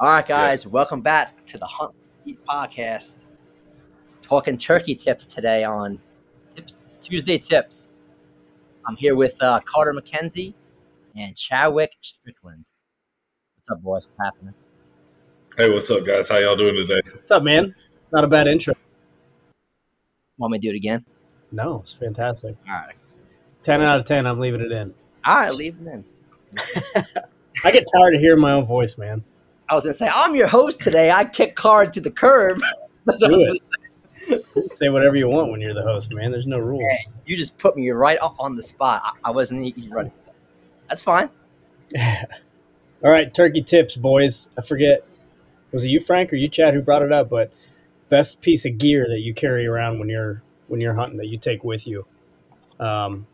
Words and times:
All 0.00 0.08
right, 0.08 0.26
guys, 0.26 0.64
yeah. 0.64 0.70
welcome 0.70 1.02
back 1.02 1.44
to 1.44 1.58
the 1.58 1.66
Hunt 1.66 1.94
Eat 2.24 2.38
podcast. 2.46 3.26
Talking 4.22 4.56
turkey 4.56 4.94
tips 4.94 5.26
today 5.26 5.62
on 5.62 5.98
Tips 6.48 6.78
Tuesday 7.02 7.36
Tips. 7.36 7.90
I'm 8.86 8.96
here 8.96 9.14
with 9.14 9.36
uh, 9.42 9.60
Carter 9.66 9.92
McKenzie 9.92 10.54
and 11.16 11.36
Chadwick 11.36 11.96
Strickland. 12.00 12.64
What's 13.56 13.68
up, 13.68 13.82
boys? 13.82 14.04
What's 14.04 14.16
happening? 14.24 14.54
Hey, 15.58 15.68
what's 15.68 15.90
up, 15.90 16.06
guys? 16.06 16.30
How 16.30 16.38
y'all 16.38 16.56
doing 16.56 16.76
today? 16.76 17.02
What's 17.12 17.30
up, 17.30 17.42
man? 17.42 17.74
Not 18.10 18.24
a 18.24 18.26
bad 18.26 18.46
intro. 18.46 18.72
Want 20.38 20.52
me 20.52 20.60
to 20.60 20.62
do 20.66 20.70
it 20.70 20.76
again? 20.76 21.04
No, 21.52 21.80
it's 21.80 21.92
fantastic. 21.92 22.56
All 22.66 22.74
right. 22.74 22.96
10 23.60 23.82
out 23.82 24.00
of 24.00 24.06
10. 24.06 24.26
I'm 24.26 24.40
leaving 24.40 24.62
it 24.62 24.72
in. 24.72 24.94
All 25.26 25.34
right, 25.34 25.54
leave 25.54 25.76
it 25.78 25.86
in. 25.86 26.04
I 27.66 27.70
get 27.70 27.84
tired 27.94 28.14
of 28.14 28.20
hearing 28.22 28.40
my 28.40 28.52
own 28.52 28.64
voice, 28.64 28.96
man. 28.96 29.24
I 29.70 29.74
was 29.74 29.84
going 29.84 29.92
to 29.92 29.98
say, 29.98 30.10
I'm 30.12 30.34
your 30.34 30.48
host 30.48 30.82
today. 30.82 31.10
I 31.10 31.24
kick 31.24 31.54
card 31.54 31.92
to 31.94 32.00
the 32.00 32.10
curb. 32.10 32.58
That's 33.06 33.22
what 33.22 33.30
Do 33.30 33.34
I 33.34 33.50
was 33.50 33.72
going 34.28 34.42
to 34.42 34.64
say. 34.64 34.76
say 34.76 34.88
whatever 34.88 35.16
you 35.16 35.28
want 35.28 35.50
when 35.50 35.60
you're 35.60 35.74
the 35.74 35.82
host, 35.82 36.12
man. 36.12 36.30
There's 36.32 36.46
no 36.46 36.58
rules. 36.58 36.82
Hey, 36.82 37.06
you 37.26 37.36
just 37.36 37.56
put 37.58 37.76
me 37.76 37.88
right 37.90 38.18
up 38.20 38.34
on 38.38 38.56
the 38.56 38.62
spot. 38.62 39.00
I, 39.04 39.12
I 39.26 39.30
wasn't 39.30 39.62
even 39.62 39.90
running. 39.90 40.12
That's 40.88 41.02
fine. 41.02 41.30
All 41.98 43.10
right, 43.10 43.32
turkey 43.32 43.62
tips, 43.62 43.96
boys. 43.96 44.50
I 44.58 44.62
forget. 44.62 45.06
Was 45.72 45.84
it 45.84 45.88
you, 45.88 46.00
Frank, 46.00 46.32
or 46.32 46.36
you, 46.36 46.48
Chad, 46.48 46.74
who 46.74 46.82
brought 46.82 47.02
it 47.02 47.12
up? 47.12 47.30
But 47.30 47.52
best 48.08 48.42
piece 48.42 48.66
of 48.66 48.76
gear 48.76 49.06
that 49.08 49.20
you 49.20 49.32
carry 49.32 49.66
around 49.66 49.98
when 50.00 50.08
you're 50.08 50.42
when 50.68 50.80
you're 50.80 50.94
hunting 50.94 51.18
that 51.18 51.28
you 51.28 51.38
take 51.38 51.64
with 51.64 51.86
you. 51.86 52.06
Um, 52.78 53.26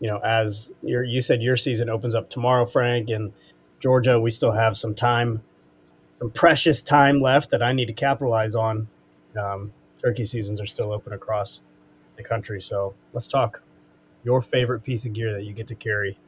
you 0.00 0.08
know, 0.08 0.18
as 0.18 0.72
you 0.82 1.20
said 1.20 1.42
your 1.42 1.56
season 1.56 1.88
opens 1.88 2.14
up 2.14 2.30
tomorrow, 2.30 2.66
Frank, 2.66 3.10
and 3.10 3.32
Georgia, 3.80 4.18
we 4.18 4.30
still 4.30 4.52
have 4.52 4.76
some 4.76 4.94
time, 4.94 5.42
some 6.18 6.30
precious 6.30 6.82
time 6.82 7.20
left 7.20 7.50
that 7.50 7.62
I 7.62 7.72
need 7.72 7.86
to 7.86 7.92
capitalize 7.92 8.54
on. 8.54 8.88
Um, 9.38 9.72
turkey 10.02 10.24
seasons 10.24 10.60
are 10.60 10.66
still 10.66 10.92
open 10.92 11.12
across 11.12 11.62
the 12.16 12.22
country, 12.22 12.60
so 12.62 12.94
let's 13.12 13.28
talk. 13.28 13.62
Your 14.24 14.40
favorite 14.40 14.80
piece 14.80 15.06
of 15.06 15.12
gear 15.12 15.32
that 15.34 15.44
you 15.44 15.52
get 15.52 15.66
to 15.68 15.74
carry 15.74 16.18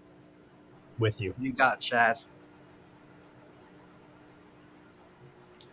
with 0.99 1.21
you? 1.21 1.35
You 1.39 1.53
got 1.53 1.81
Chad. 1.81 2.19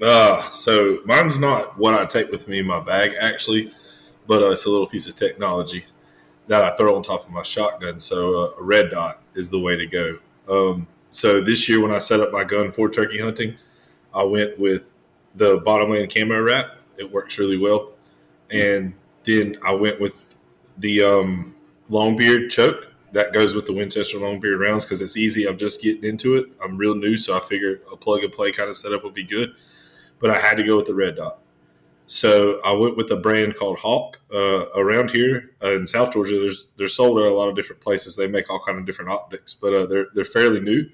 Uh, 0.02 0.42
so 0.52 1.00
mine's 1.06 1.40
not 1.40 1.78
what 1.78 1.94
I 1.94 2.06
take 2.06 2.30
with 2.30 2.48
me 2.48 2.60
in 2.60 2.68
my 2.68 2.80
bag 2.80 3.14
actually, 3.20 3.74
but 4.28 4.44
uh, 4.44 4.48
it's 4.48 4.66
a 4.66 4.70
little 4.70 4.88
piece 4.88 5.08
of 5.08 5.16
technology 5.16 5.86
that 6.48 6.64
I 6.64 6.76
throw 6.76 6.96
on 6.96 7.04
top 7.04 7.26
of 7.26 7.32
my 7.32 7.44
shotgun. 7.44 8.00
So 8.00 8.44
uh, 8.44 8.52
a 8.60 8.64
red 8.64 8.92
dot 8.92 9.22
is 9.36 9.50
the 9.50 9.60
way 9.60 9.76
to 9.78 9.86
go. 9.86 10.20
Um, 10.50 10.88
so 11.12 11.42
this 11.42 11.70
year 11.70 11.82
when 11.82 11.92
I 11.92 12.00
set 12.00 12.20
up 12.20 12.32
my 12.32 12.44
gun 12.44 12.72
for 12.72 12.90
turkey 12.90 13.20
hunting, 13.20 13.58
I 14.16 14.24
went 14.24 14.58
with 14.58 14.94
the 15.36 15.58
bottomland 15.58 16.14
camo 16.14 16.40
wrap. 16.42 16.78
It 16.98 17.12
works 17.12 17.38
really 17.38 17.58
well, 17.58 17.92
and 18.50 18.94
then 19.24 19.58
I 19.66 19.74
went 19.74 20.00
with 20.00 20.36
the 20.78 21.04
um, 21.04 21.56
Longbeard 21.90 22.50
choke 22.50 22.92
that 23.16 23.32
goes 23.32 23.56
with 23.56 23.66
the 23.66 23.74
Winchester 23.74 24.18
Longbeard 24.18 24.60
rounds 24.60 24.86
because 24.86 25.02
it's 25.02 25.16
easy. 25.16 25.48
I'm 25.48 25.58
just 25.58 25.82
getting 25.82 26.04
into 26.04 26.36
it. 26.36 26.48
I'm 26.62 26.78
real 26.78 26.96
new, 26.96 27.16
so 27.18 27.36
I 27.36 27.40
figured 27.40 27.82
a 27.92 27.96
plug 27.96 28.24
and 28.24 28.32
play 28.32 28.52
kind 28.52 28.70
of 28.70 28.76
setup 28.76 29.04
would 29.06 29.14
be 29.14 29.24
good. 29.24 29.54
But 30.20 30.32
I 30.32 30.40
had 30.40 30.58
to 30.58 30.64
go 30.64 30.76
with 30.76 30.86
the 30.86 30.96
red 30.96 31.16
dot. 31.16 31.40
So 32.08 32.60
I 32.64 32.74
went 32.74 32.98
with 32.98 33.10
a 33.12 33.16
brand 33.16 33.56
called 33.56 33.80
Hawk. 33.80 34.20
Uh, 34.34 34.66
around 34.76 35.12
here 35.12 35.52
uh, 35.64 35.72
in 35.72 35.88
South 35.88 36.12
Georgia, 36.12 36.40
there's 36.40 36.68
they're 36.78 36.90
sold 36.90 37.18
at 37.20 37.26
a 37.26 37.34
lot 37.34 37.48
of 37.48 37.56
different 37.56 37.82
places. 37.82 38.16
They 38.16 38.28
make 38.28 38.50
all 38.50 38.60
kind 38.60 38.78
of 38.78 38.86
different 38.86 39.12
optics, 39.12 39.54
but 39.54 39.74
uh, 39.74 39.86
they're 39.86 40.08
they're 40.14 40.26
fairly 40.26 40.60
new. 40.60 40.90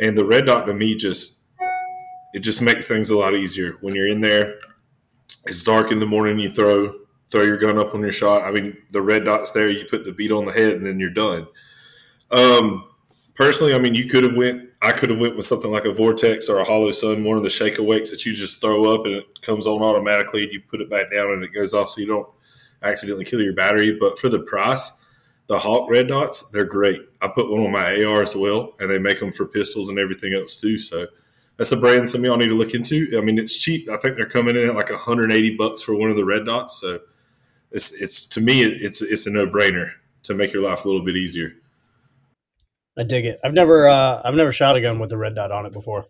And 0.00 0.18
the 0.18 0.24
red 0.24 0.46
dot 0.46 0.66
to 0.66 0.74
me 0.74 0.96
just 0.96 1.33
it 2.34 2.40
just 2.40 2.60
makes 2.60 2.88
things 2.88 3.10
a 3.10 3.16
lot 3.16 3.34
easier 3.34 3.78
when 3.80 3.94
you're 3.94 4.08
in 4.08 4.20
there. 4.20 4.58
It's 5.46 5.62
dark 5.62 5.92
in 5.92 6.00
the 6.00 6.06
morning. 6.06 6.40
You 6.40 6.50
throw 6.50 6.92
throw 7.30 7.42
your 7.42 7.56
gun 7.56 7.78
up 7.78 7.94
on 7.94 8.00
your 8.00 8.12
shot. 8.12 8.42
I 8.42 8.50
mean, 8.50 8.76
the 8.90 9.00
red 9.00 9.24
dot's 9.24 9.52
there. 9.52 9.70
You 9.70 9.86
put 9.88 10.04
the 10.04 10.12
bead 10.12 10.32
on 10.32 10.44
the 10.44 10.52
head, 10.52 10.74
and 10.74 10.84
then 10.84 10.98
you're 10.98 11.10
done. 11.10 11.46
Um, 12.32 12.88
personally, 13.34 13.72
I 13.72 13.78
mean, 13.78 13.94
you 13.94 14.08
could 14.08 14.24
have 14.24 14.34
went. 14.34 14.68
I 14.82 14.90
could 14.90 15.10
have 15.10 15.18
went 15.20 15.36
with 15.36 15.46
something 15.46 15.70
like 15.70 15.84
a 15.84 15.92
Vortex 15.92 16.48
or 16.48 16.58
a 16.58 16.64
Holosun, 16.64 17.24
one 17.24 17.36
of 17.36 17.44
the 17.44 17.50
shake 17.50 17.78
awakes 17.78 18.10
that 18.10 18.26
you 18.26 18.34
just 18.34 18.60
throw 18.60 18.84
up 18.92 19.06
and 19.06 19.14
it 19.14 19.40
comes 19.40 19.66
on 19.66 19.80
automatically. 19.80 20.42
And 20.42 20.52
you 20.52 20.60
put 20.60 20.82
it 20.82 20.90
back 20.90 21.10
down 21.12 21.30
and 21.30 21.42
it 21.44 21.54
goes 21.54 21.72
off, 21.72 21.90
so 21.90 22.00
you 22.00 22.06
don't 22.06 22.28
accidentally 22.82 23.24
kill 23.24 23.40
your 23.40 23.54
battery. 23.54 23.96
But 23.98 24.18
for 24.18 24.28
the 24.28 24.40
price, 24.40 24.90
the 25.46 25.58
Hawk 25.58 25.88
red 25.88 26.08
dots, 26.08 26.50
they're 26.50 26.64
great. 26.64 27.00
I 27.22 27.28
put 27.28 27.50
one 27.50 27.62
on 27.62 27.70
my 27.70 28.04
AR 28.04 28.22
as 28.22 28.34
well, 28.34 28.72
and 28.80 28.90
they 28.90 28.98
make 28.98 29.20
them 29.20 29.32
for 29.32 29.46
pistols 29.46 29.88
and 29.88 30.00
everything 30.00 30.34
else 30.34 30.56
too. 30.56 30.78
So 30.78 31.06
that's 31.56 31.72
a 31.72 31.76
brand 31.76 32.08
some 32.08 32.20
of 32.20 32.24
y'all 32.24 32.36
need 32.36 32.48
to 32.48 32.54
look 32.54 32.74
into. 32.74 33.16
I 33.16 33.20
mean, 33.20 33.38
it's 33.38 33.56
cheap. 33.56 33.88
I 33.88 33.96
think 33.96 34.16
they're 34.16 34.26
coming 34.26 34.56
in 34.56 34.68
at 34.68 34.74
like 34.74 34.90
180 34.90 35.56
bucks 35.56 35.82
for 35.82 35.94
one 35.94 36.10
of 36.10 36.16
the 36.16 36.24
red 36.24 36.46
dots. 36.46 36.80
So 36.80 37.00
it's 37.70 37.92
it's 37.92 38.26
to 38.28 38.40
me 38.40 38.62
it's 38.62 39.02
it's 39.02 39.26
a 39.26 39.30
no 39.30 39.46
brainer 39.46 39.92
to 40.24 40.34
make 40.34 40.52
your 40.52 40.62
life 40.62 40.84
a 40.84 40.88
little 40.88 41.04
bit 41.04 41.16
easier. 41.16 41.52
I 42.96 43.02
dig 43.02 43.26
it. 43.26 43.40
I've 43.44 43.54
never 43.54 43.88
uh, 43.88 44.22
I've 44.24 44.34
never 44.34 44.52
shot 44.52 44.76
a 44.76 44.80
gun 44.80 44.98
with 44.98 45.12
a 45.12 45.16
red 45.16 45.34
dot 45.34 45.52
on 45.52 45.66
it 45.66 45.72
before. 45.72 46.06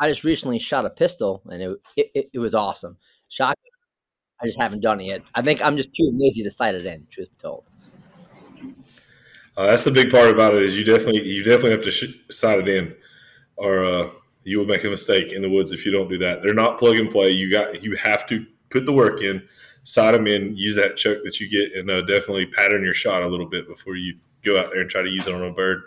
I 0.00 0.08
just 0.08 0.24
recently 0.24 0.58
shot 0.58 0.84
a 0.84 0.90
pistol 0.90 1.42
and 1.50 1.62
it 1.62 1.80
it, 2.14 2.30
it 2.34 2.38
was 2.38 2.54
awesome. 2.54 2.98
Shot. 3.28 3.56
I 4.40 4.46
just 4.46 4.60
haven't 4.60 4.80
done 4.80 5.00
it 5.00 5.04
yet. 5.04 5.22
I 5.34 5.42
think 5.42 5.62
I'm 5.62 5.76
just 5.76 5.94
too 5.94 6.10
lazy 6.12 6.42
to 6.42 6.50
sight 6.50 6.74
it 6.74 6.84
in. 6.84 7.06
Truth 7.08 7.30
be 7.30 7.36
told. 7.38 7.70
Uh, 9.56 9.66
that's 9.66 9.84
the 9.84 9.90
big 9.90 10.10
part 10.10 10.30
about 10.30 10.54
it 10.54 10.62
is 10.62 10.78
you 10.78 10.84
definitely 10.84 11.22
you 11.22 11.42
definitely 11.42 11.72
have 11.72 11.84
to 11.84 11.90
sh- 11.90 12.16
sight 12.30 12.58
it 12.58 12.68
in, 12.68 12.94
or 13.56 13.84
uh, 13.84 14.08
you 14.44 14.58
will 14.58 14.66
make 14.66 14.84
a 14.84 14.88
mistake 14.88 15.32
in 15.32 15.42
the 15.42 15.50
woods 15.50 15.72
if 15.72 15.84
you 15.84 15.92
don't 15.92 16.08
do 16.08 16.18
that. 16.18 16.42
They're 16.42 16.54
not 16.54 16.78
plug 16.78 16.96
and 16.96 17.10
play. 17.10 17.30
You 17.30 17.50
got 17.50 17.82
you 17.82 17.96
have 17.96 18.26
to 18.28 18.46
put 18.70 18.86
the 18.86 18.92
work 18.92 19.20
in, 19.20 19.46
side 19.84 20.14
them 20.14 20.26
in, 20.26 20.56
use 20.56 20.76
that 20.76 20.96
choke 20.96 21.22
that 21.24 21.38
you 21.40 21.48
get, 21.50 21.76
and 21.76 21.90
uh, 21.90 22.00
definitely 22.00 22.46
pattern 22.46 22.82
your 22.82 22.94
shot 22.94 23.22
a 23.22 23.28
little 23.28 23.48
bit 23.48 23.68
before 23.68 23.94
you 23.94 24.16
go 24.42 24.58
out 24.58 24.70
there 24.70 24.80
and 24.80 24.90
try 24.90 25.02
to 25.02 25.10
use 25.10 25.28
it 25.28 25.34
on 25.34 25.42
a 25.42 25.52
bird. 25.52 25.82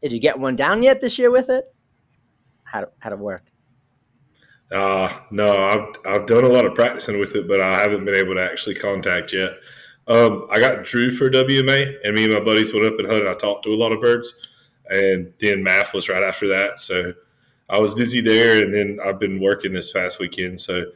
Did 0.00 0.12
you 0.12 0.20
get 0.20 0.38
one 0.38 0.54
down 0.54 0.82
yet 0.82 1.00
this 1.00 1.18
year 1.18 1.30
with 1.30 1.50
it? 1.50 1.74
How 2.62 2.86
how 3.00 3.10
did 3.10 3.16
it 3.16 3.22
work? 3.22 3.42
Uh, 4.70 5.12
no, 5.30 5.56
I've, 5.56 5.96
I've 6.04 6.26
done 6.26 6.44
a 6.44 6.48
lot 6.48 6.66
of 6.66 6.74
practicing 6.74 7.20
with 7.20 7.36
it, 7.36 7.46
but 7.46 7.60
I 7.60 7.80
haven't 7.80 8.04
been 8.04 8.16
able 8.16 8.34
to 8.34 8.42
actually 8.42 8.74
contact 8.74 9.32
yet. 9.32 9.52
Um, 10.08 10.46
I 10.50 10.60
got 10.60 10.84
Drew 10.84 11.10
for 11.10 11.28
WMA, 11.28 11.96
and 12.04 12.14
me 12.14 12.24
and 12.24 12.34
my 12.34 12.40
buddies 12.40 12.72
went 12.72 12.86
up 12.86 12.98
and 12.98 13.08
hunted. 13.08 13.26
I 13.26 13.34
talked 13.34 13.64
to 13.64 13.70
a 13.70 13.76
lot 13.76 13.92
of 13.92 14.00
birds, 14.00 14.34
and 14.88 15.32
then 15.40 15.64
MAF 15.64 15.92
was 15.92 16.08
right 16.08 16.22
after 16.22 16.48
that. 16.48 16.78
So 16.78 17.14
I 17.68 17.78
was 17.78 17.92
busy 17.92 18.20
there, 18.20 18.62
and 18.62 18.72
then 18.72 18.98
I've 19.04 19.18
been 19.18 19.40
working 19.40 19.72
this 19.72 19.90
past 19.90 20.20
weekend. 20.20 20.60
So 20.60 20.86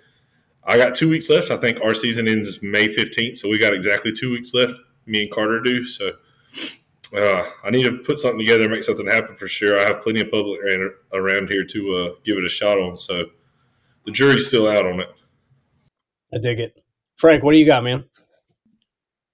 I 0.64 0.76
got 0.76 0.94
two 0.94 1.10
weeks 1.10 1.28
left. 1.28 1.50
I 1.50 1.56
think 1.56 1.80
our 1.82 1.94
season 1.94 2.28
ends 2.28 2.62
May 2.62 2.86
15th, 2.86 3.38
so 3.38 3.48
we 3.48 3.58
got 3.58 3.74
exactly 3.74 4.12
two 4.12 4.30
weeks 4.30 4.54
left. 4.54 4.74
Me 5.06 5.22
and 5.22 5.30
Carter 5.30 5.60
do. 5.60 5.82
So 5.82 6.12
uh, 7.16 7.44
I 7.64 7.70
need 7.70 7.84
to 7.84 7.98
put 7.98 8.18
something 8.18 8.38
together, 8.38 8.68
make 8.68 8.84
something 8.84 9.06
happen 9.06 9.36
for 9.36 9.48
sure. 9.48 9.80
I 9.80 9.86
have 9.86 10.02
plenty 10.02 10.20
of 10.20 10.30
public 10.30 10.60
around 11.12 11.48
here 11.48 11.64
to 11.64 11.96
uh, 11.96 12.12
give 12.24 12.36
it 12.36 12.44
a 12.44 12.48
shot 12.48 12.78
on. 12.78 12.96
So 12.96 13.26
the 14.04 14.12
jury's 14.12 14.46
still 14.46 14.68
out 14.68 14.86
on 14.86 15.00
it. 15.00 15.08
I 16.32 16.38
dig 16.38 16.60
it. 16.60 16.76
Frank, 17.16 17.42
what 17.42 17.52
do 17.52 17.58
you 17.58 17.66
got, 17.66 17.82
man? 17.82 18.04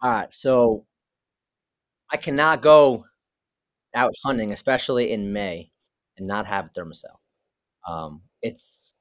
All 0.01 0.11
right, 0.11 0.33
so 0.33 0.87
I 2.13 2.17
cannot 2.17 2.63
go 2.63 3.05
out 3.95 4.15
hunting, 4.25 4.53
especially 4.53 5.13
in 5.13 5.33
May, 5.33 5.71
and 6.19 6.27
not 6.27 6.47
have 6.47 6.67
a 6.67 6.71
Thermacell. 6.71 7.19
Um, 7.89 8.23
it's 8.43 8.95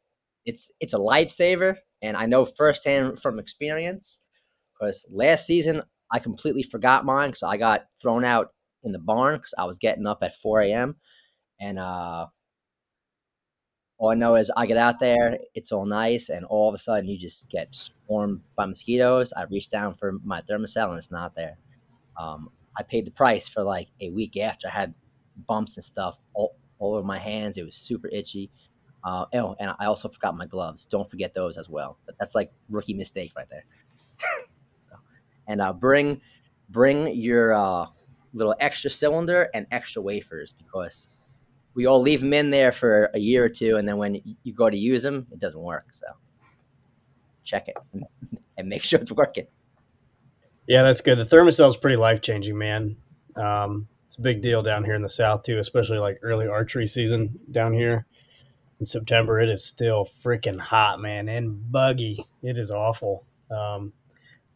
it's 0.46 0.72
it's 0.82 0.94
a 0.94 0.98
lifesaver 1.00 1.78
and 2.02 2.18
I 2.18 2.26
know 2.28 2.46
firsthand 2.46 3.20
from 3.22 3.40
experience 3.40 4.22
because 4.80 5.06
last 5.12 5.46
season 5.48 5.84
I 6.12 6.20
completely 6.20 6.64
forgot 6.64 7.06
mine 7.06 7.30
because 7.30 7.44
I 7.44 7.58
got 7.58 7.86
thrown 8.02 8.26
out 8.26 8.50
in 8.84 8.92
the 8.94 9.00
barn 9.00 9.38
because 9.38 9.56
I 9.58 9.66
was 9.66 9.80
getting 9.80 10.08
up 10.08 10.20
at 10.24 10.36
4 10.38 10.72
a.m. 10.72 10.98
And 11.62 11.80
uh, 11.80 12.28
all 13.98 14.12
I 14.12 14.16
know 14.16 14.36
is 14.36 14.52
I 14.56 14.66
get 14.66 14.78
out 14.78 15.00
there, 15.00 15.38
it's 15.54 15.72
all 15.72 15.86
nice, 15.86 16.30
and 16.30 16.46
all 16.46 16.68
of 16.68 16.76
a 16.76 16.78
sudden 16.78 17.10
you 17.10 17.18
just 17.18 17.50
get 17.50 17.74
swarmed 17.74 18.44
by 18.56 18.66
mosquitoes. 18.66 19.32
I 19.34 19.44
reach 19.44 19.70
down 19.70 19.94
for 19.94 20.14
my 20.24 20.42
Thermacell 20.42 20.90
and 20.90 20.98
it's 20.98 21.12
not 21.12 21.36
there. 21.36 21.58
Um, 22.20 22.50
I 22.78 22.84
paid 22.84 23.06
the 23.06 23.12
price 23.12 23.48
for 23.48 23.64
like 23.64 23.88
a 24.02 24.10
week 24.10 24.38
after 24.38 24.68
I 24.68 24.72
had 24.72 24.94
bumps 25.48 25.78
and 25.78 25.84
stuff 25.84 26.18
all, 26.34 26.56
all 26.80 26.96
over 26.96 27.06
my 27.06 27.18
hands. 27.18 27.58
It 27.58 27.64
was 27.64 27.76
super 27.76 28.10
itchy. 28.12 28.50
Uh, 29.04 29.26
oh, 29.34 29.56
and 29.60 29.72
I 29.80 29.86
also 29.86 30.10
forgot 30.10 30.36
my 30.36 30.46
gloves. 30.46 30.86
Don't 30.86 31.10
forget 31.10 31.34
those 31.34 31.58
as 31.58 31.70
well. 31.70 31.98
But 32.06 32.18
that's 32.20 32.36
like 32.36 32.52
rookie 32.70 32.94
mistake 32.94 33.32
right 33.38 33.48
there. 33.50 33.66
so, 34.80 34.92
and 35.48 35.62
uh, 35.62 35.72
bring 35.72 36.22
bring 36.70 37.14
your 37.14 37.54
uh, 37.54 37.86
little 38.34 38.56
extra 38.60 38.90
cylinder 38.90 39.50
and 39.54 39.68
extra 39.72 40.02
wafers 40.02 40.54
because 40.54 41.10
we 41.76 41.86
all 41.86 42.02
leave 42.02 42.22
them 42.22 42.34
in 42.34 42.50
there 42.50 42.72
for 42.72 43.12
a 43.14 43.20
year 43.20 43.44
or 43.46 43.50
two, 43.50 43.76
and 43.76 43.88
then 43.88 43.98
when 43.98 44.22
you 44.44 44.54
go 44.54 44.70
to 44.70 44.78
use 44.78 45.04
them, 45.04 45.28
it 45.32 45.40
doesn't 45.40 45.62
work. 45.62 45.88
So 45.92 46.08
check 47.44 47.68
it 47.68 47.78
and 48.58 48.68
make 48.70 48.84
sure 48.84 49.00
it's 49.00 49.12
working. 49.12 49.48
Yeah, 50.68 50.84
that's 50.84 51.02
good. 51.02 51.20
The 51.20 51.24
Thermacell 51.24 51.70
is 51.70 51.78
pretty 51.78 51.98
life 51.98 52.22
changing, 52.22 52.58
man. 52.58 52.98
Um, 53.36 53.88
It's 54.08 54.18
a 54.18 54.22
big 54.22 54.42
deal 54.42 54.64
down 54.64 54.84
here 54.84 54.96
in 54.96 55.04
the 55.04 55.10
south 55.10 55.44
too, 55.44 55.60
especially 55.60 56.00
like 56.00 56.20
early 56.24 56.48
archery 56.48 56.88
season 56.88 57.40
down 57.52 57.74
here 57.74 58.06
in 58.80 58.86
September. 58.86 59.40
It 59.40 59.50
is 59.50 59.64
still 59.64 60.10
freaking 60.24 60.60
hot, 60.60 61.00
man, 61.00 61.30
and 61.30 61.72
buggy. 61.72 62.26
It 62.42 62.58
is 62.58 62.72
awful. 62.72 63.26
Um, 63.52 63.94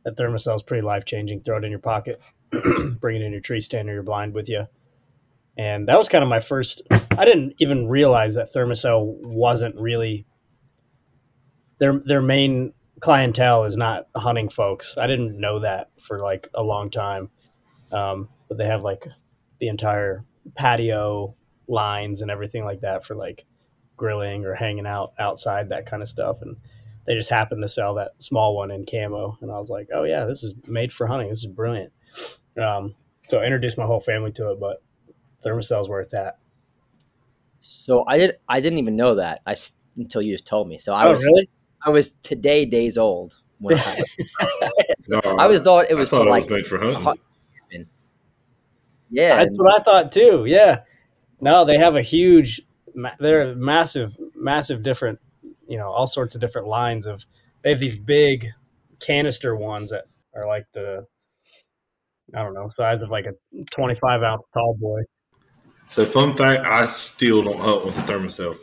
that 0.04 0.18
Thermacell 0.18 0.56
is 0.56 0.64
pretty 0.64 0.82
life 0.82 1.06
changing. 1.06 1.42
Throw 1.42 1.58
it 1.58 1.66
in 1.66 1.70
your 1.72 1.80
pocket, 1.80 2.22
bring 3.00 3.18
it 3.18 3.22
in 3.22 3.32
your 3.32 3.42
tree 3.42 3.62
stand 3.62 3.90
or 3.90 3.94
your 3.94 4.04
blind 4.04 4.34
with 4.34 4.50
you. 4.50 4.66
And 5.60 5.90
that 5.90 5.98
was 5.98 6.08
kind 6.08 6.24
of 6.24 6.30
my 6.30 6.40
first. 6.40 6.82
I 6.90 7.26
didn't 7.26 7.56
even 7.60 7.90
realize 7.90 8.36
that 8.36 8.48
Thermacell 8.56 9.18
wasn't 9.26 9.76
really 9.76 10.26
their 11.80 12.00
their 12.00 12.22
main 12.22 12.72
clientele 13.02 13.66
is 13.66 13.76
not 13.76 14.08
hunting 14.16 14.48
folks. 14.48 14.98
I 14.98 15.06
didn't 15.06 15.38
know 15.38 15.60
that 15.60 15.90
for 16.00 16.22
like 16.22 16.48
a 16.54 16.64
long 16.64 16.90
time. 16.90 17.30
Um, 17.92 18.30
but 18.48 18.58
they 18.58 18.68
have 18.68 18.84
like 18.84 19.06
the 19.60 19.68
entire 19.68 20.24
patio 20.56 21.36
lines 21.68 22.22
and 22.22 22.32
everything 22.32 22.64
like 22.64 22.80
that 22.80 23.04
for 23.04 23.16
like 23.16 23.46
grilling 23.98 24.46
or 24.46 24.56
hanging 24.56 24.88
out 24.88 25.12
outside, 25.20 25.70
that 25.70 25.86
kind 25.86 26.02
of 26.02 26.08
stuff. 26.08 26.42
And 26.42 26.56
they 27.06 27.16
just 27.16 27.30
happened 27.30 27.64
to 27.64 27.68
sell 27.68 27.96
that 27.96 28.22
small 28.22 28.56
one 28.56 28.72
in 28.72 28.86
camo. 28.86 29.38
And 29.42 29.52
I 29.52 29.60
was 29.60 29.70
like, 29.70 29.90
oh, 29.94 30.04
yeah, 30.06 30.24
this 30.24 30.42
is 30.42 30.54
made 30.68 30.94
for 30.94 31.06
hunting. 31.06 31.28
This 31.28 31.44
is 31.44 31.52
brilliant. 31.52 31.92
Um, 32.58 32.96
so 33.28 33.40
I 33.40 33.44
introduced 33.44 33.78
my 33.78 33.86
whole 33.86 34.00
family 34.00 34.32
to 34.34 34.52
it, 34.52 34.60
but 34.62 34.82
Thermacell's 35.44 35.90
where 35.90 36.02
it's 36.02 36.14
at. 36.14 36.38
So 37.62 38.04
I 38.08 38.18
did. 38.18 38.38
I 38.48 38.60
didn't 38.60 38.80
even 38.80 38.96
know 38.96 39.16
that 39.16 39.42
I, 39.46 39.56
until 39.98 40.22
you 40.22 40.34
just 40.34 40.48
told 40.48 40.68
me. 40.68 40.78
So 40.78 40.94
I 40.94 41.08
oh, 41.08 41.12
was 41.12 41.24
really? 41.24 41.50
I 41.86 41.90
was 41.90 42.14
today 42.14 42.66
days 42.66 42.98
old 42.98 43.42
when 43.60 43.78
I, 43.78 44.02
No, 45.10 45.20
I 45.20 45.48
was 45.48 45.62
thought 45.62 45.86
it 45.90 45.92
I 45.92 45.96
was 45.96 46.10
thought 46.10 46.24
for 46.24 46.28
it 46.28 46.32
like 46.32 46.44
was 46.44 46.50
made 46.50 46.68
for 46.68 46.78
hunting. 46.80 47.04
hunt- 47.04 47.20
yeah. 49.10 49.38
That's 49.38 49.58
what 49.60 49.80
I 49.80 49.84
thought 49.84 50.12
too. 50.12 50.46
Yeah. 50.46 50.82
No, 51.42 51.66
they 51.66 51.78
have 51.78 51.96
a 51.96 52.02
huge, 52.02 52.62
they're 53.20 53.56
massive, 53.56 54.18
massive 54.36 54.84
different, 54.84 55.20
you 55.68 55.78
know, 55.78 55.90
all 55.90 56.08
sorts 56.08 56.36
of 56.36 56.42
different 56.42 56.68
lines 56.68 57.06
of, 57.06 57.26
they 57.64 57.72
have 57.72 57.80
these 57.80 57.98
big 57.98 58.48
canister 59.00 59.56
ones 59.56 59.92
that 59.92 60.06
are 60.36 60.48
like 60.48 60.68
the, 60.74 61.06
I 62.36 62.44
don't 62.44 62.54
know, 62.54 62.70
size 62.70 63.02
of 63.02 63.10
like 63.10 63.26
a 63.26 63.34
25 63.72 64.22
ounce 64.22 64.48
tall 64.54 64.76
boy. 64.80 65.02
So, 65.90 66.06
fun 66.06 66.36
fact: 66.38 66.66
I 66.66 66.86
still 66.86 67.44
don't 67.44 67.60
hunt 67.60 67.86
with 67.86 67.98
a 67.98 68.02
Thermacell. 68.02 68.58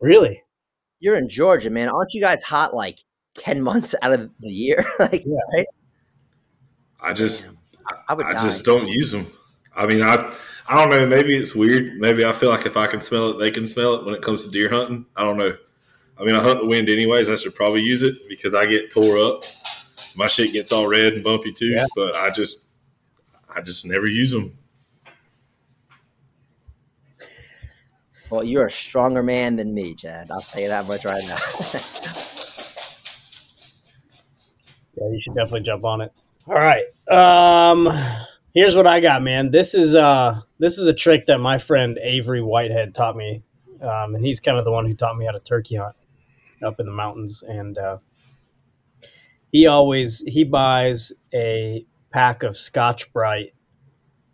Really? 0.00 0.42
You're 1.00 1.16
in 1.16 1.28
Georgia, 1.28 1.70
man. 1.70 1.88
Aren't 1.88 2.14
you 2.14 2.20
guys 2.20 2.42
hot 2.42 2.74
like 2.74 3.00
ten 3.34 3.60
months 3.62 3.94
out 4.02 4.12
of 4.12 4.30
the 4.40 4.50
year? 4.50 4.84
like, 4.98 5.24
Yeah. 5.26 5.36
right? 5.54 5.66
I 7.02 7.12
just, 7.12 7.56
I, 7.86 7.94
I 8.08 8.14
would 8.14 8.26
I 8.26 8.32
just 8.32 8.64
don't 8.64 8.86
use 8.88 9.10
them. 9.10 9.26
I 9.76 9.86
mean, 9.86 10.00
I, 10.02 10.32
I 10.68 10.78
don't 10.80 10.88
know. 10.88 11.06
Maybe 11.06 11.36
it's 11.36 11.54
weird. 11.54 11.96
Maybe 11.98 12.24
I 12.24 12.32
feel 12.32 12.48
like 12.48 12.64
if 12.64 12.76
I 12.76 12.86
can 12.86 13.00
smell 13.00 13.30
it, 13.30 13.38
they 13.38 13.50
can 13.50 13.66
smell 13.66 13.94
it 13.96 14.06
when 14.06 14.14
it 14.14 14.22
comes 14.22 14.44
to 14.44 14.50
deer 14.50 14.70
hunting. 14.70 15.04
I 15.16 15.22
don't 15.24 15.36
know. 15.36 15.54
I 16.16 16.24
mean, 16.24 16.34
I 16.34 16.40
hunt 16.40 16.60
the 16.60 16.66
wind 16.66 16.88
anyways. 16.88 17.28
I 17.28 17.34
should 17.34 17.54
probably 17.54 17.82
use 17.82 18.02
it 18.02 18.14
because 18.28 18.54
I 18.54 18.64
get 18.66 18.90
tore 18.90 19.18
up. 19.18 19.42
My 20.16 20.26
shit 20.28 20.52
gets 20.52 20.70
all 20.72 20.86
red 20.86 21.12
and 21.12 21.24
bumpy 21.24 21.52
too. 21.52 21.70
Yeah. 21.70 21.86
But 21.96 22.14
I 22.16 22.30
just, 22.30 22.66
I 23.54 23.60
just 23.60 23.84
never 23.84 24.06
use 24.06 24.30
them. 24.30 24.56
Well, 28.34 28.42
you're 28.42 28.66
a 28.66 28.70
stronger 28.70 29.22
man 29.22 29.54
than 29.54 29.72
me, 29.72 29.94
Chad. 29.94 30.32
I'll 30.32 30.40
tell 30.40 30.60
you 30.60 30.66
that 30.66 30.88
much 30.88 31.04
right 31.04 31.22
now. 31.26 31.36
Yeah, 34.96 35.08
you 35.10 35.20
should 35.20 35.34
definitely 35.34 35.62
jump 35.62 35.84
on 35.84 36.02
it. 36.02 36.12
All 36.46 36.54
right. 36.54 36.84
Um, 37.10 37.88
here's 38.54 38.76
what 38.76 38.86
I 38.86 39.00
got, 39.00 39.24
man. 39.24 39.50
This 39.50 39.74
is 39.74 39.96
uh 39.96 40.40
this 40.60 40.78
is 40.78 40.86
a 40.86 40.92
trick 40.92 41.26
that 41.26 41.38
my 41.38 41.58
friend 41.58 41.98
Avery 42.00 42.40
Whitehead 42.40 42.94
taught 42.94 43.16
me, 43.16 43.42
um, 43.80 44.14
and 44.14 44.24
he's 44.24 44.38
kind 44.38 44.56
of 44.56 44.64
the 44.64 44.70
one 44.70 44.86
who 44.86 44.94
taught 44.94 45.16
me 45.16 45.26
how 45.26 45.32
to 45.32 45.40
turkey 45.40 45.74
hunt 45.74 45.96
up 46.64 46.78
in 46.78 46.86
the 46.86 46.92
mountains. 46.92 47.42
And 47.42 47.76
uh, 47.76 47.98
he 49.50 49.66
always 49.66 50.20
he 50.28 50.44
buys 50.44 51.12
a 51.34 51.84
pack 52.12 52.44
of 52.44 52.56
Scotch 52.56 53.12
Brite 53.12 53.52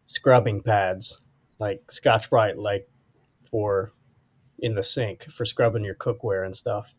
scrubbing 0.04 0.60
pads, 0.60 1.22
like 1.58 1.90
Scotch 1.90 2.28
Brite, 2.28 2.58
like 2.58 2.86
for 3.50 3.92
in 4.58 4.74
the 4.74 4.82
sink 4.82 5.24
for 5.30 5.44
scrubbing 5.44 5.84
your 5.84 5.94
cookware 5.94 6.44
and 6.44 6.56
stuff. 6.56 6.94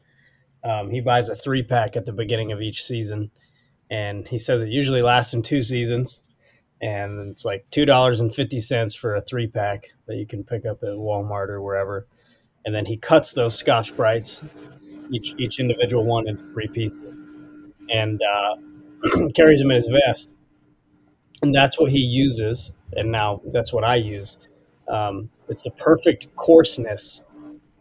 Um, 0.63 0.89
he 0.89 1.01
buys 1.01 1.30
a 1.30 1.36
three 1.36 1.63
pack 1.63 1.95
at 1.95 2.06
the 2.06 2.12
beginning 2.12 2.51
of 2.51 2.62
each 2.62 2.83
season 2.83 3.31
and 3.89 4.27
he 4.27 4.38
says 4.38 4.62
it 4.62 4.69
usually 4.69 5.01
lasts 5.01 5.33
him 5.33 5.42
two 5.42 5.62
seasons 5.62 6.24
and 6.81 7.31
it's 7.31 7.45
like 7.45 7.65
two 7.71 7.86
dollars 7.86 8.19
and 8.19 8.33
fifty 8.33 8.59
cents 8.59 8.95
for 8.95 9.15
a 9.15 9.21
three 9.21 9.48
pack 9.48 9.89
that 10.07 10.15
you 10.15 10.25
can 10.25 10.44
pick 10.44 10.65
up 10.65 10.81
at 10.83 10.89
Walmart 10.89 11.50
or 11.50 11.62
wherever. 11.62 12.07
And 12.65 12.74
then 12.74 12.86
he 12.86 12.98
cuts 12.98 13.33
those 13.33 13.57
Scotch 13.57 13.95
Brites, 13.95 14.44
each 15.12 15.33
each 15.38 15.59
individual 15.59 16.03
one 16.03 16.27
into 16.27 16.44
three 16.44 16.68
pieces, 16.68 17.24
and 17.89 18.19
uh, 18.21 19.27
carries 19.36 19.59
them 19.59 19.71
in 19.71 19.75
his 19.75 19.92
vest. 20.07 20.31
And 21.44 21.53
that's 21.53 21.80
what 21.80 21.92
he 21.92 22.00
uses. 22.00 22.71
And 22.94 23.12
now 23.12 23.42
that's 23.51 23.71
what 23.71 23.83
I 23.83 23.95
use. 23.95 24.38
Um, 24.87 25.29
it's 25.47 25.63
the 25.63 25.71
perfect 25.71 26.35
coarseness, 26.35 27.21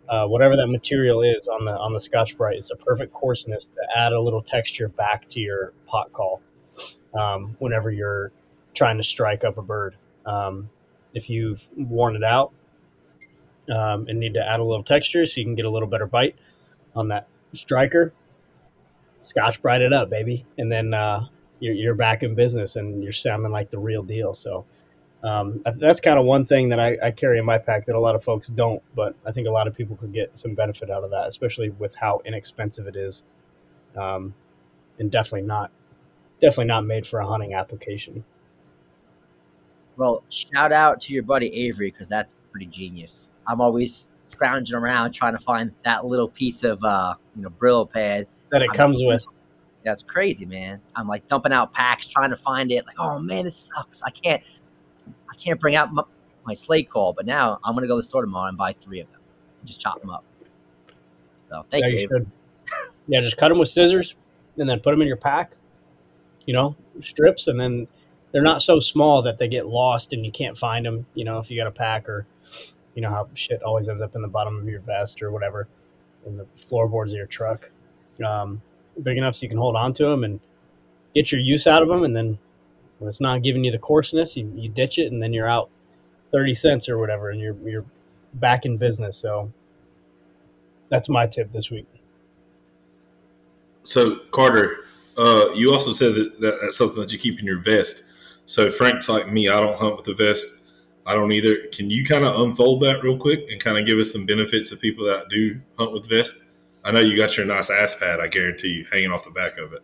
uh, 0.09 0.27
whatever 0.27 0.57
that 0.57 0.67
material 0.67 1.23
is 1.23 1.49
on 1.49 1.65
the 1.65 1.73
on 1.73 1.93
the 1.93 2.01
Scotch 2.01 2.37
Brite. 2.37 2.57
It's 2.57 2.71
a 2.71 2.77
perfect 2.77 3.13
coarseness 3.13 3.67
to 3.67 3.81
add 3.97 4.13
a 4.13 4.21
little 4.21 4.43
texture 4.43 4.89
back 4.89 5.29
to 5.31 5.41
your 5.41 5.73
pot 5.87 6.13
call 6.13 6.43
um, 7.19 7.57
whenever 7.59 7.91
you're 7.91 8.33
trying 8.75 8.97
to 8.99 9.05
strike 9.05 9.45
up 9.45 9.59
a 9.59 9.63
bird. 9.63 9.97
Um, 10.27 10.71
if 11.15 11.29
you've 11.29 11.69
worn 11.77 12.15
it 12.15 12.23
out 12.23 12.53
um, 13.69 14.07
and 14.09 14.21
need 14.21 14.35
to 14.35 14.47
add 14.47 14.61
a 14.61 14.65
little 14.65 14.85
texture 14.85 15.27
so 15.27 15.41
you 15.41 15.45
can 15.45 15.55
get 15.55 15.65
a 15.65 15.71
little 15.71 15.89
better 15.89 16.07
bite 16.07 16.37
on 16.95 17.09
that 17.09 17.27
striker, 17.53 18.13
Scotch 19.23 19.61
Brite 19.61 19.83
it 19.83 19.93
up, 19.93 20.11
baby, 20.11 20.47
and 20.57 20.71
then 20.71 20.95
uh, 20.95 21.27
you're, 21.59 21.75
you're 21.75 21.95
back 21.95 22.23
in 22.23 22.35
business 22.35 22.77
and 22.77 23.03
you're 23.03 23.13
sounding 23.13 23.53
like 23.53 23.71
the 23.71 23.79
real 23.79 24.03
deal. 24.03 24.35
So 24.35 24.65
um, 25.23 25.61
that's- 25.65 26.01
kind 26.01 26.19
of 26.19 26.25
one 26.25 26.45
thing 26.47 26.69
that 26.71 26.81
I, 26.81 26.97
I 27.03 27.11
carry 27.11 27.39
in 27.39 27.45
my 27.45 27.59
pack 27.59 27.87
that 27.87 27.95
a 27.95 28.01
lot 28.01 28.15
of 28.15 28.25
folks 28.25 28.49
don't, 28.49 28.83
but 28.95 29.15
I 29.27 29.33
think 29.33 29.47
a 29.47 29.51
lot 29.51 29.67
of 29.69 29.75
people 29.77 29.97
could 29.97 30.13
get 30.13 30.39
some 30.39 30.55
benefit 30.55 30.91
out 30.91 31.05
of 31.05 31.11
that, 31.11 31.29
especially 31.29 31.71
with 31.71 31.95
how 31.95 32.23
inexpensive 32.25 32.87
it 32.87 32.97
is, 32.97 33.25
um, 33.97 34.35
and 34.99 35.11
definitely 35.11 35.47
not 35.47 35.71
definitely 36.41 36.65
not 36.67 36.87
made 36.87 37.07
for 37.07 37.21
a 37.21 37.27
hunting 37.27 37.53
application. 37.55 38.25
well, 39.97 40.23
shout 40.31 40.73
out 40.73 40.99
to 41.01 41.13
your 41.13 41.23
buddy 41.23 41.49
Avery 41.55 41.91
because 41.91 42.07
that's 42.07 42.35
pretty 42.51 42.67
genius. 42.67 43.31
I'm 43.47 43.61
always 43.61 44.13
scrounging 44.23 44.75
around 44.77 45.13
trying 45.13 45.35
to 45.37 45.39
find 45.39 45.71
that 45.83 46.07
little 46.07 46.29
piece 46.29 46.65
of 46.65 46.83
uh, 46.83 47.15
you 47.37 47.43
know 47.43 47.51
Brillo 47.51 47.89
pad. 47.91 48.27
That 48.51 48.63
it 48.63 48.71
comes 48.71 48.99
with. 49.03 49.23
That's 49.85 50.03
crazy, 50.03 50.47
man. 50.47 50.81
I'm 50.97 51.07
like 51.09 51.27
dumping 51.27 51.53
out 51.53 51.73
packs 51.73 52.07
trying 52.07 52.31
to 52.31 52.37
find 52.37 52.73
it. 52.73 52.87
Like, 52.87 52.97
oh 52.99 53.19
man, 53.19 53.45
this 53.45 53.71
sucks. 53.75 54.03
I 54.03 54.11
can't, 54.11 54.43
I 55.31 55.35
can't 55.37 55.61
bring 55.61 55.77
out 55.77 55.93
my, 55.93 56.03
my 56.45 56.55
slate 56.55 56.91
call. 56.91 57.13
But 57.13 57.27
now 57.27 57.59
I'm 57.65 57.75
gonna 57.75 57.87
go 57.87 57.95
to 57.95 58.01
the 58.01 58.05
store 58.05 58.23
tomorrow 58.23 58.49
and 58.49 58.59
buy 58.59 58.73
three 58.73 59.01
of 59.01 59.11
them 59.13 59.21
and 59.61 59.67
just 59.67 59.81
chop 59.81 60.01
them 60.01 60.11
up. 60.11 60.25
So 61.49 61.65
thank 61.71 61.85
Yeah, 61.85 61.91
you. 61.91 62.09
you 62.11 62.27
Yeah, 63.09 63.21
just 63.21 63.37
cut 63.37 63.49
them 63.49 63.59
with 63.59 63.69
scissors 63.69 64.17
and 64.57 64.69
then 64.69 64.81
put 64.81 64.91
them 64.93 65.03
in 65.03 65.09
your 65.09 65.17
pack. 65.17 65.57
You 66.47 66.55
know, 66.55 66.77
strips, 67.01 67.49
and 67.49 67.61
then 67.61 67.87
they're 68.33 68.43
not 68.43 68.63
so 68.63 68.81
small 68.81 69.23
that 69.23 69.39
they 69.39 69.47
get 69.49 69.67
lost 69.67 70.13
and 70.13 70.25
you 70.25 70.33
can't 70.33 70.57
find 70.57 70.85
them. 70.87 71.07
You 71.15 71.25
know, 71.25 71.39
if 71.39 71.51
you 71.51 71.57
got 71.57 71.67
a 71.67 71.73
pack 71.73 72.09
or, 72.09 72.27
you 72.95 73.03
know 73.03 73.11
how 73.11 73.29
shit 73.35 73.63
always 73.63 73.89
ends 73.89 74.03
up 74.03 74.17
in 74.17 74.23
the 74.23 74.29
bottom 74.29 74.57
of 74.59 74.67
your 74.67 74.81
vest 74.81 75.23
or 75.23 75.31
whatever, 75.31 75.69
in 76.27 76.37
the 76.37 76.47
floorboards 76.47 77.13
of 77.13 77.19
your 77.19 77.27
truck. 77.27 77.71
Um, 78.25 78.63
big 79.03 79.17
enough 79.17 79.37
so 79.37 79.43
you 79.43 79.49
can 79.49 79.59
hold 79.59 79.77
on 79.77 79.93
to 79.95 80.05
them 80.05 80.25
and 80.25 80.41
get 81.15 81.31
your 81.31 81.41
use 81.41 81.67
out 81.67 81.83
of 81.83 81.89
them, 81.89 82.05
and 82.05 82.17
then 82.17 82.39
when 83.01 83.09
it's 83.09 83.21
not 83.21 83.43
giving 83.43 83.65
you 83.65 83.73
the 83.73 83.79
coarseness, 83.79 84.37
you, 84.37 84.53
you 84.55 84.69
ditch 84.69 84.99
it, 84.99 85.11
and 85.11 85.23
then 85.23 85.33
you're 85.33 85.49
out 85.49 85.71
thirty 86.31 86.53
cents 86.53 86.89
or 86.89 86.99
whatever, 86.99 87.31
and 87.31 87.41
you're 87.41 87.57
you're 87.65 87.85
back 88.35 88.67
in 88.67 88.77
business. 88.77 89.17
So 89.17 89.51
that's 90.91 91.09
my 91.09 91.27
tip 91.27 91.51
this 91.51 91.71
week. 91.71 91.87
So 93.83 94.17
Carter, 94.31 94.77
uh, 95.17 95.51
you 95.55 95.73
also 95.73 95.93
said 95.93 96.15
that, 96.15 96.41
that 96.41 96.59
that's 96.61 96.77
something 96.77 97.01
that 97.01 97.11
you 97.11 97.19
keep 97.19 97.41
in 97.41 97.47
your 97.47 97.61
vest. 97.61 98.05
So 98.45 98.71
Frank's 98.71 99.09
like 99.09 99.33
me; 99.33 99.49
I 99.49 99.59
don't 99.61 99.79
hunt 99.79 99.97
with 99.97 100.07
a 100.09 100.15
vest. 100.15 100.47
I 101.07 101.15
don't 101.15 101.33
either. 101.33 101.57
Can 101.73 101.89
you 101.89 102.05
kind 102.05 102.25
of 102.25 102.39
unfold 102.39 102.83
that 102.83 103.03
real 103.03 103.17
quick 103.17 103.47
and 103.51 103.59
kind 103.59 103.79
of 103.79 103.87
give 103.87 103.99
us 103.99 104.13
some 104.13 104.27
benefits 104.27 104.73
of 104.73 104.81
people 104.81 105.07
that 105.07 105.31
do 105.31 105.59
hunt 105.79 105.93
with 105.93 106.07
vest? 106.07 106.37
I 106.85 106.93
know 106.93 107.01
you 107.01 107.17
got 107.17 107.35
your 107.39 107.47
nice 107.47 107.71
ass 107.71 107.95
pad. 107.99 108.21
I 108.21 108.29
guarantee 108.29 108.69
you, 108.69 108.87
hanging 108.93 109.11
off 109.11 109.25
the 109.25 109.31
back 109.31 109.57
of 109.57 109.73
it. 109.73 109.83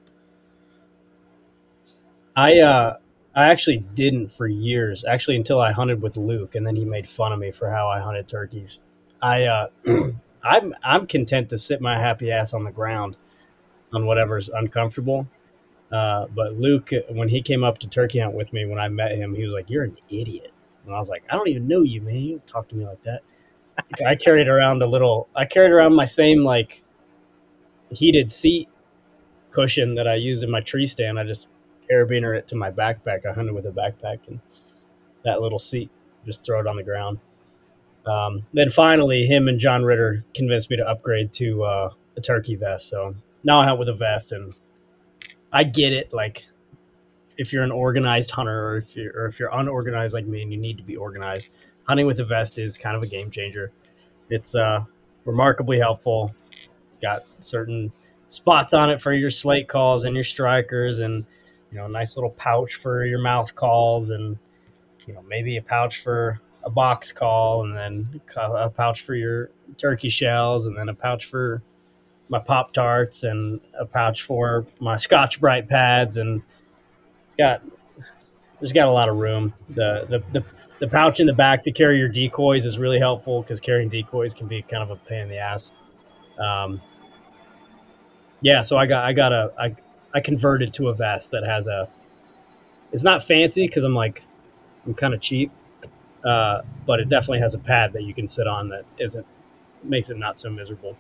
I 2.36 2.58
uh 2.60 2.98
I 3.36 3.50
actually 3.50 3.78
didn't 3.94 4.28
for 4.30 4.48
years, 4.48 5.04
actually 5.06 5.36
until 5.36 5.60
I 5.60 5.72
hunted 5.72 6.02
with 6.02 6.16
Luke, 6.18 6.56
and 6.56 6.66
then 6.66 6.76
he 6.76 6.86
made 6.86 7.08
fun 7.08 7.32
of 7.32 7.40
me 7.40 7.52
for 7.52 7.70
how 7.70 7.88
I 7.88 8.00
hunted 8.00 8.28
turkeys. 8.28 8.80
I 9.22 9.44
uh, 9.44 9.68
I'm 10.44 10.74
I'm 10.84 11.06
content 11.06 11.50
to 11.50 11.58
sit 11.58 11.80
my 11.82 11.98
happy 12.00 12.32
ass 12.32 12.54
on 12.54 12.64
the 12.64 12.72
ground 12.72 13.16
on 13.92 14.06
whatever's 14.06 14.48
uncomfortable, 14.50 15.28
Uh, 15.92 16.26
but 16.34 16.54
Luke, 16.54 16.90
when 17.10 17.28
he 17.30 17.42
came 17.42 17.64
up 17.64 17.78
to 17.80 17.88
turkey 17.88 18.20
hunt 18.20 18.34
with 18.34 18.52
me, 18.52 18.66
when 18.66 18.78
I 18.80 18.88
met 18.88 19.12
him, 19.12 19.34
he 19.34 19.44
was 19.44 19.54
like, 19.54 19.70
"You're 19.70 19.84
an 19.84 19.96
idiot," 20.10 20.52
and 20.86 20.94
I 20.94 20.98
was 20.98 21.08
like, 21.10 21.24
"I 21.30 21.36
don't 21.36 21.48
even 21.48 21.68
know 21.68 21.82
you, 21.82 22.02
man. 22.02 22.16
You 22.16 22.30
don't 22.36 22.46
talk 22.46 22.68
to 22.70 22.76
me 22.76 22.86
like 22.86 23.02
that." 23.04 23.22
I 24.06 24.16
carried 24.16 24.48
around 24.48 24.82
a 24.82 24.86
little. 24.86 25.28
I 25.36 25.46
carried 25.46 25.72
around 25.72 25.94
my 25.94 26.06
same 26.06 26.44
like 26.44 26.82
heated 27.90 28.30
seat 28.30 28.68
cushion 29.50 29.94
that 29.96 30.08
I 30.08 30.14
use 30.16 30.42
in 30.42 30.50
my 30.50 30.60
tree 30.60 30.86
stand. 30.86 31.18
I 31.18 31.24
just 31.24 31.48
carabiner 31.90 32.36
it 32.36 32.48
to 32.48 32.56
my 32.56 32.70
backpack. 32.70 33.26
I 33.26 33.32
hunted 33.32 33.54
with 33.54 33.66
a 33.66 33.70
backpack 33.70 34.20
and 34.28 34.40
that 35.24 35.40
little 35.40 35.58
seat. 35.58 35.90
Just 36.24 36.44
throw 36.44 36.60
it 36.60 36.66
on 36.66 36.76
the 36.76 36.82
ground. 36.82 37.18
Um, 38.06 38.46
then 38.52 38.70
finally, 38.70 39.26
him 39.26 39.48
and 39.48 39.58
John 39.58 39.84
Ritter 39.84 40.24
convinced 40.34 40.70
me 40.70 40.76
to 40.76 40.88
upgrade 40.88 41.32
to 41.34 41.64
uh, 41.64 41.90
a 42.16 42.20
turkey 42.20 42.54
vest. 42.54 42.88
So 42.88 43.14
now 43.42 43.60
I 43.60 43.66
hunt 43.66 43.78
with 43.78 43.88
a 43.88 43.94
vest, 43.94 44.32
and 44.32 44.54
I 45.52 45.64
get 45.64 45.92
it. 45.92 46.12
Like 46.12 46.46
if 47.36 47.52
you're 47.52 47.64
an 47.64 47.72
organized 47.72 48.30
hunter, 48.30 48.68
or 48.68 48.76
if 48.78 48.96
you're 48.96 49.12
or 49.12 49.26
if 49.26 49.38
you're 49.38 49.50
unorganized 49.52 50.14
like 50.14 50.26
me, 50.26 50.42
and 50.42 50.52
you 50.52 50.58
need 50.58 50.78
to 50.78 50.84
be 50.84 50.96
organized, 50.96 51.50
hunting 51.84 52.06
with 52.06 52.20
a 52.20 52.24
vest 52.24 52.58
is 52.58 52.78
kind 52.78 52.96
of 52.96 53.02
a 53.02 53.06
game 53.06 53.30
changer. 53.30 53.72
It's 54.30 54.54
uh, 54.54 54.84
remarkably 55.24 55.78
helpful. 55.78 56.34
It's 56.88 56.98
got 56.98 57.24
certain 57.40 57.92
spots 58.28 58.74
on 58.74 58.90
it 58.90 59.00
for 59.00 59.12
your 59.12 59.30
slate 59.30 59.68
calls 59.68 60.04
and 60.04 60.14
your 60.14 60.24
strikers, 60.24 61.00
and 61.00 61.26
you 61.70 61.78
know, 61.78 61.86
a 61.86 61.88
nice 61.88 62.16
little 62.16 62.30
pouch 62.30 62.74
for 62.74 63.04
your 63.04 63.20
mouth 63.20 63.54
calls, 63.54 64.10
and 64.10 64.38
you 65.06 65.14
know, 65.14 65.22
maybe 65.22 65.56
a 65.56 65.62
pouch 65.62 65.98
for 66.00 66.40
a 66.64 66.70
box 66.70 67.12
call 67.12 67.62
and 67.62 67.76
then 67.76 68.20
a 68.36 68.68
pouch 68.68 69.02
for 69.02 69.14
your 69.14 69.50
turkey 69.78 70.08
shells 70.08 70.66
and 70.66 70.76
then 70.76 70.88
a 70.88 70.94
pouch 70.94 71.24
for 71.24 71.62
my 72.28 72.40
pop 72.40 72.72
tarts 72.72 73.22
and 73.22 73.60
a 73.78 73.86
pouch 73.86 74.22
for 74.22 74.66
my 74.80 74.96
scotch 74.96 75.40
Brite 75.40 75.68
pads 75.68 76.18
and 76.18 76.42
it's 77.24 77.36
got 77.36 77.62
there's 78.58 78.72
got 78.72 78.88
a 78.88 78.90
lot 78.90 79.08
of 79.08 79.16
room. 79.16 79.54
The 79.70 80.06
the, 80.08 80.40
the, 80.40 80.46
the 80.80 80.88
pouch 80.88 81.20
in 81.20 81.28
the 81.28 81.34
back 81.34 81.62
to 81.64 81.72
carry 81.72 81.98
your 81.98 82.08
decoys 82.08 82.66
is 82.66 82.78
really 82.78 82.98
helpful 82.98 83.42
because 83.42 83.60
carrying 83.60 83.88
decoys 83.88 84.34
can 84.34 84.48
be 84.48 84.62
kind 84.62 84.82
of 84.82 84.90
a 84.90 84.96
pain 84.96 85.20
in 85.20 85.28
the 85.28 85.38
ass. 85.38 85.72
Um, 86.36 86.82
yeah 88.42 88.62
so 88.62 88.76
i 88.76 88.86
got 88.86 89.04
i 89.04 89.12
got 89.12 89.32
a 89.32 89.50
i 89.58 89.74
i 90.16 90.20
converted 90.20 90.74
to 90.74 90.88
a 90.88 90.94
vest 90.94 91.30
that 91.30 91.44
has 91.44 91.66
a 91.66 91.88
it's 92.92 93.04
not 93.04 93.22
fancy 93.22 93.66
because 93.66 93.84
i'm 93.84 93.94
like 93.94 94.22
i'm 94.86 94.94
kind 94.94 95.14
of 95.14 95.20
cheap 95.20 95.50
uh, 96.26 96.62
but 96.86 96.98
it 96.98 97.08
definitely 97.08 97.38
has 97.38 97.54
a 97.54 97.58
pad 97.58 97.92
that 97.92 98.02
you 98.02 98.12
can 98.12 98.26
sit 98.26 98.48
on 98.48 98.68
that 98.68 98.84
isn't 98.98 99.24
makes 99.84 100.10
it 100.10 100.18
not 100.18 100.38
so 100.38 100.50
miserable. 100.50 100.96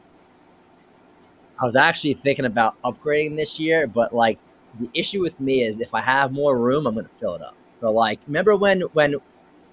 I 1.58 1.64
was 1.64 1.74
actually 1.74 2.14
thinking 2.14 2.44
about 2.44 2.80
upgrading 2.82 3.36
this 3.36 3.58
year, 3.58 3.86
but 3.86 4.14
like 4.14 4.38
the 4.78 4.88
issue 4.94 5.22
with 5.22 5.40
me 5.40 5.62
is 5.62 5.80
if 5.80 5.94
I 5.94 6.00
have 6.00 6.32
more 6.32 6.56
room, 6.56 6.86
I'm 6.86 6.94
to 6.94 7.04
fill 7.04 7.34
it 7.34 7.42
up. 7.42 7.56
So 7.74 7.90
like, 7.90 8.20
remember 8.26 8.56
when 8.56 8.82
when 8.92 9.16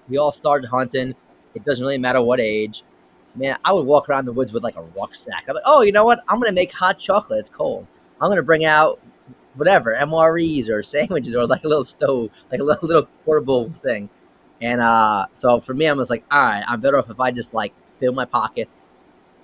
we 0.08 0.16
all 0.18 0.32
started 0.32 0.66
hunting? 0.68 1.14
It 1.54 1.62
doesn't 1.62 1.84
really 1.84 1.98
matter 1.98 2.20
what 2.20 2.40
age. 2.40 2.82
Man, 3.36 3.56
I 3.64 3.72
would 3.72 3.86
walk 3.86 4.08
around 4.08 4.24
the 4.24 4.32
woods 4.32 4.52
with 4.52 4.64
like 4.64 4.76
a 4.76 4.82
rucksack. 4.82 5.44
I'm 5.48 5.54
like, 5.54 5.64
oh, 5.66 5.82
you 5.82 5.92
know 5.92 6.04
what? 6.04 6.20
I'm 6.28 6.40
to 6.42 6.52
make 6.52 6.72
hot 6.72 6.98
chocolate. 6.98 7.40
It's 7.40 7.50
cold. 7.50 7.86
I'm 8.20 8.34
to 8.34 8.42
bring 8.42 8.64
out 8.64 9.00
whatever 9.54 9.94
MREs 9.94 10.68
or 10.68 10.82
sandwiches 10.94 11.34
or 11.34 11.46
like 11.46 11.64
a 11.64 11.68
little 11.68 11.84
stove, 11.84 12.30
like 12.50 12.60
a 12.60 12.64
little, 12.64 12.86
little 12.86 13.08
portable 13.24 13.70
thing. 13.70 14.08
And 14.60 14.80
uh, 14.80 15.26
so 15.34 15.60
for 15.60 15.74
me, 15.74 15.86
I 15.86 15.92
was 15.92 16.10
like, 16.10 16.24
all 16.30 16.42
right, 16.42 16.64
I'm 16.66 16.80
better 16.80 16.98
off 16.98 17.10
if 17.10 17.20
I 17.20 17.30
just 17.30 17.54
like 17.54 17.74
fill 17.98 18.12
my 18.12 18.24
pockets, 18.24 18.90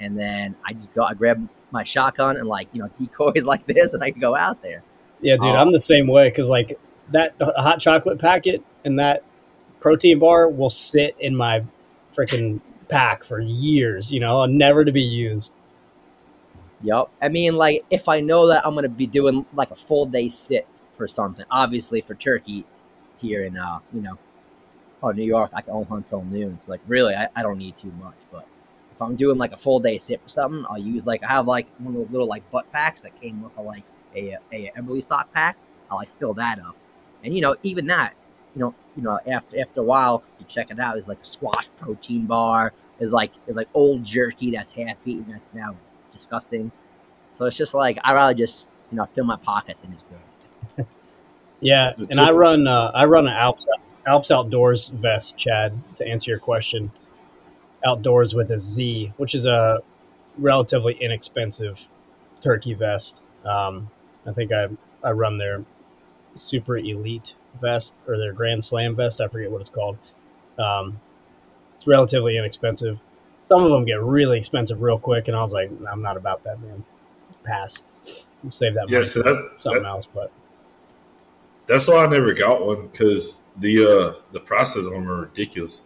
and 0.01 0.19
then 0.19 0.55
I 0.65 0.73
just 0.73 0.93
go, 0.95 1.03
I 1.03 1.15
grab 1.15 1.47
my 1.71 1.85
shotgun 1.85 2.37
and 2.37 2.49
like 2.49 2.69
you 2.73 2.83
know 2.83 2.89
decoys 2.99 3.45
like 3.45 3.67
this, 3.67 3.93
and 3.95 4.03
I 4.03 4.11
can 4.11 4.21
go 4.21 4.37
out 4.37 4.63
there. 4.63 4.83
Yeah, 5.21 5.37
dude, 5.37 5.51
um, 5.51 5.57
I'm 5.57 5.73
the 5.73 5.81
same 5.81 6.07
way 6.07 6.29
because 6.29 6.49
like 6.49 6.79
that 7.11 7.35
hot 7.41 7.81
chocolate 7.81 8.19
packet 8.19 8.63
and 8.85 8.99
that 8.99 9.25
protein 9.81 10.19
bar 10.19 10.49
will 10.49 10.71
sit 10.71 11.17
in 11.19 11.37
my 11.37 11.65
freaking 12.17 12.61
pack 12.89 13.25
for 13.25 13.41
years. 13.41 14.13
You 14.13 14.21
know, 14.21 14.45
never 14.47 14.85
to 14.85 14.93
be 14.93 15.03
used. 15.03 15.55
Yep. 16.83 17.11
I 17.21 17.29
mean, 17.29 17.57
like 17.57 17.85
if 17.91 18.09
I 18.09 18.21
know 18.21 18.47
that 18.49 18.67
I'm 18.67 18.75
gonna 18.75 18.89
be 18.89 19.07
doing 19.07 19.45
like 19.55 19.71
a 19.71 19.77
full 19.77 20.07
day 20.07 20.29
sit 20.29 20.67
for 20.93 21.07
something, 21.07 21.45
obviously 21.51 22.01
for 22.01 22.15
turkey 22.15 22.65
here 23.19 23.45
in 23.45 23.57
uh, 23.57 23.81
you 23.93 24.01
know, 24.01 24.19
oh, 25.03 25.11
New 25.11 25.25
York, 25.25 25.51
I 25.55 25.61
can 25.61 25.73
only 25.73 25.87
hunt 25.87 26.07
till 26.07 26.23
noon. 26.25 26.59
So 26.59 26.73
like, 26.73 26.81
really, 26.87 27.15
I, 27.15 27.29
I 27.37 27.43
don't 27.43 27.59
need 27.59 27.77
too 27.77 27.93
much. 28.03 28.15
But 28.33 28.47
if 28.93 29.03
I'm 29.03 29.17
doing 29.17 29.39
like 29.39 29.53
a 29.53 29.57
full 29.57 29.79
day 29.79 29.99
sit 29.99 30.23
for 30.23 30.29
something, 30.29 30.65
I'll 30.71 30.79
use 30.79 31.07
like 31.07 31.23
I 31.23 31.29
have 31.29 31.47
like 31.47 31.67
one 31.79 31.95
of 31.95 32.01
those 32.01 32.11
little 32.11 32.29
like 32.29 32.49
butt 32.51 32.71
packs 32.73 33.03
that 33.03 33.21
came 33.21 33.43
with 33.43 33.57
a 33.59 33.63
like 33.63 33.85
a 34.17 34.37
a 34.53 34.71
Eberlestock 34.77 35.33
pack. 35.33 35.57
I'll 35.91 35.99
like 35.99 36.09
fill 36.09 36.35
that 36.35 36.59
up, 36.61 36.77
and 37.25 37.35
you 37.35 37.43
know 37.43 37.57
even 37.63 37.87
that, 37.89 38.15
you 38.55 38.61
know 38.61 38.75
you 38.97 39.03
know 39.03 39.21
after 39.27 39.61
after 39.61 39.81
a 39.81 39.85
while 39.85 40.23
you 40.39 40.47
check 40.47 40.71
it 40.71 40.81
out. 40.81 40.95
There's 40.95 41.09
like 41.09 41.21
a 41.21 41.27
squash 41.27 41.69
protein 41.77 42.25
bar. 42.27 42.73
There's 42.99 43.13
like 43.13 43.33
there's 43.45 43.57
like 43.57 43.69
old 43.75 44.03
jerky 44.03 44.51
that's 44.51 44.73
half 44.73 44.97
eaten 45.07 45.27
that's 45.29 45.53
now 45.53 45.77
disgusting. 46.13 46.71
So 47.33 47.47
it's 47.47 47.57
just 47.57 47.75
like 47.75 47.99
I'd 48.05 48.15
rather 48.15 48.35
just 48.35 48.67
you 48.91 48.97
know 48.97 49.07
fill 49.07 49.25
my 49.25 49.37
pockets 49.37 49.83
and 49.83 49.93
just 49.93 50.07
go. 50.09 50.87
yeah, 51.61 51.93
and 51.97 52.21
I 52.21 52.31
run 52.31 52.67
uh, 52.67 52.91
I 52.95 53.05
run 53.05 53.27
an 53.27 53.35
Alps 53.35 53.65
Alps 54.07 54.31
OutdoorZ 54.31 54.93
vest, 54.93 55.37
Chad, 55.37 55.79
to 55.97 56.07
answer 56.07 56.31
your 56.31 56.41
question. 56.41 56.91
OutdoorZ 57.85 58.35
with 58.35 58.51
a 58.51 58.59
Z, 58.59 59.13
which 59.17 59.35
is 59.35 59.47
a 59.47 59.81
relatively 60.39 60.95
inexpensive 60.95 61.89
turkey 62.41 62.75
vest. 62.75 63.23
Um, 63.45 63.91
I 64.27 64.33
think 64.33 64.53
I, 64.53 64.69
I 65.03 65.13
run 65.13 65.39
their 65.39 65.65
super 66.37 66.77
elite 66.77 67.35
vest 67.61 67.95
or 68.07 68.19
their 68.19 68.33
Grand 68.33 68.65
Slam 68.65 68.97
vest. 68.97 69.21
I 69.21 69.29
forget 69.29 69.51
what 69.51 69.61
it's 69.61 69.71
called. 69.71 69.99
Um, 70.59 71.01
it's 71.77 71.87
relatively 71.87 72.37
inexpensive. 72.37 73.01
Some 73.43 73.65
of 73.65 73.71
them 73.71 73.85
get 73.85 74.03
really 74.03 74.39
expensive 74.39 74.83
real 74.83 74.99
quick, 74.99 75.29
and 75.29 75.37
I 75.37 75.41
was 75.41 75.53
like, 75.53 75.71
I'm 75.91 76.03
not 76.03 76.17
about 76.17 76.45
that, 76.45 76.61
man. 76.61 76.85
Pass. 77.45 77.85
Save 78.51 78.75
that 78.75 78.87
money 78.87 78.97
yeah, 78.97 79.03
so 79.03 79.23
that's, 79.23 79.63
something 79.63 79.83
that, 79.83 79.89
else. 79.89 80.07
But 80.15 80.33
that's 81.67 81.89
why 81.89 82.05
I 82.05 82.07
never 82.07 82.33
got 82.33 82.65
one 82.67 82.89
because 82.89 83.41
the 83.57 83.85
uh, 83.85 84.21
the 84.33 84.41
prices 84.41 84.87
on 84.87 84.93
them 84.93 85.11
are 85.11 85.23
ridiculous. 85.23 85.83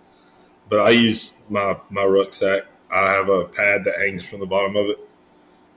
But 0.69 0.81
I 0.81 0.91
use 0.91 1.35
my 1.49 1.77
my 1.91 2.05
rucksack. 2.05 2.65
I 2.91 3.13
have 3.13 3.29
a 3.29 3.45
pad 3.45 3.85
that 3.85 3.99
hangs 3.99 4.29
from 4.29 4.41
the 4.41 4.47
bottom 4.47 4.77
of 4.77 4.87
it, 4.87 4.99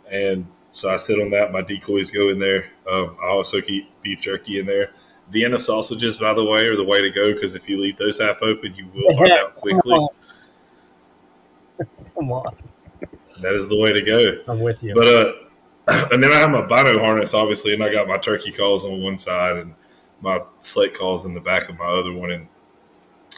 and 0.10 0.46
so 0.72 0.89
I 0.89 0.98
sit 0.98 1.19
on 1.19 1.31
that. 1.31 1.51
My 1.51 1.62
decoys 1.62 2.12
go 2.12 2.29
in 2.29 2.39
there. 2.39 2.69
Um, 2.89 3.17
I 3.22 3.27
also 3.27 3.60
keep 3.60 3.89
beef 4.01 4.22
jerky 4.22 4.60
in 4.60 4.67
there. 4.67 4.91
Vienna 5.31 5.57
sausages, 5.57 6.17
by 6.17 6.34
the 6.34 6.46
way, 6.46 6.65
are 6.67 6.75
the 6.75 6.84
way 6.84 7.01
to 7.01 7.10
go 7.10 7.34
because 7.34 7.55
if 7.55 7.67
you 7.67 7.81
leave 7.81 7.98
those 7.98 8.19
half 8.19 8.41
open, 8.41 8.75
you 8.75 8.88
will 8.93 9.15
find 9.17 9.31
out 9.39 9.55
quickly. 9.55 10.07
Come 12.18 12.32
on. 12.32 12.56
That 13.42 13.54
is 13.54 13.68
the 13.70 13.78
way 13.78 13.94
to 13.94 14.02
go. 14.02 14.42
I'm 14.48 14.60
with 14.60 14.82
you. 14.82 14.96
But 14.96 15.08
uh, 15.08 15.34
and 16.12 16.22
then 16.22 16.32
I 16.32 16.38
have 16.38 16.50
my 16.50 16.66
bino 16.66 17.00
harness, 17.00 17.34
obviously, 17.34 17.74
and 17.74 17.84
I 17.84 17.92
got 17.92 18.08
my 18.08 18.18
turkey 18.18 18.52
calls 18.52 18.86
on 18.86 19.02
one 19.02 19.18
side 19.18 19.58
and 19.58 19.74
my 20.22 20.42
slate 20.60 20.98
calls 20.98 21.26
in 21.26 21.34
the 21.34 21.40
back 21.40 21.70
of 21.70 21.78
my 21.78 21.86
other 21.86 22.12
one 22.12 22.32
and 22.32 22.48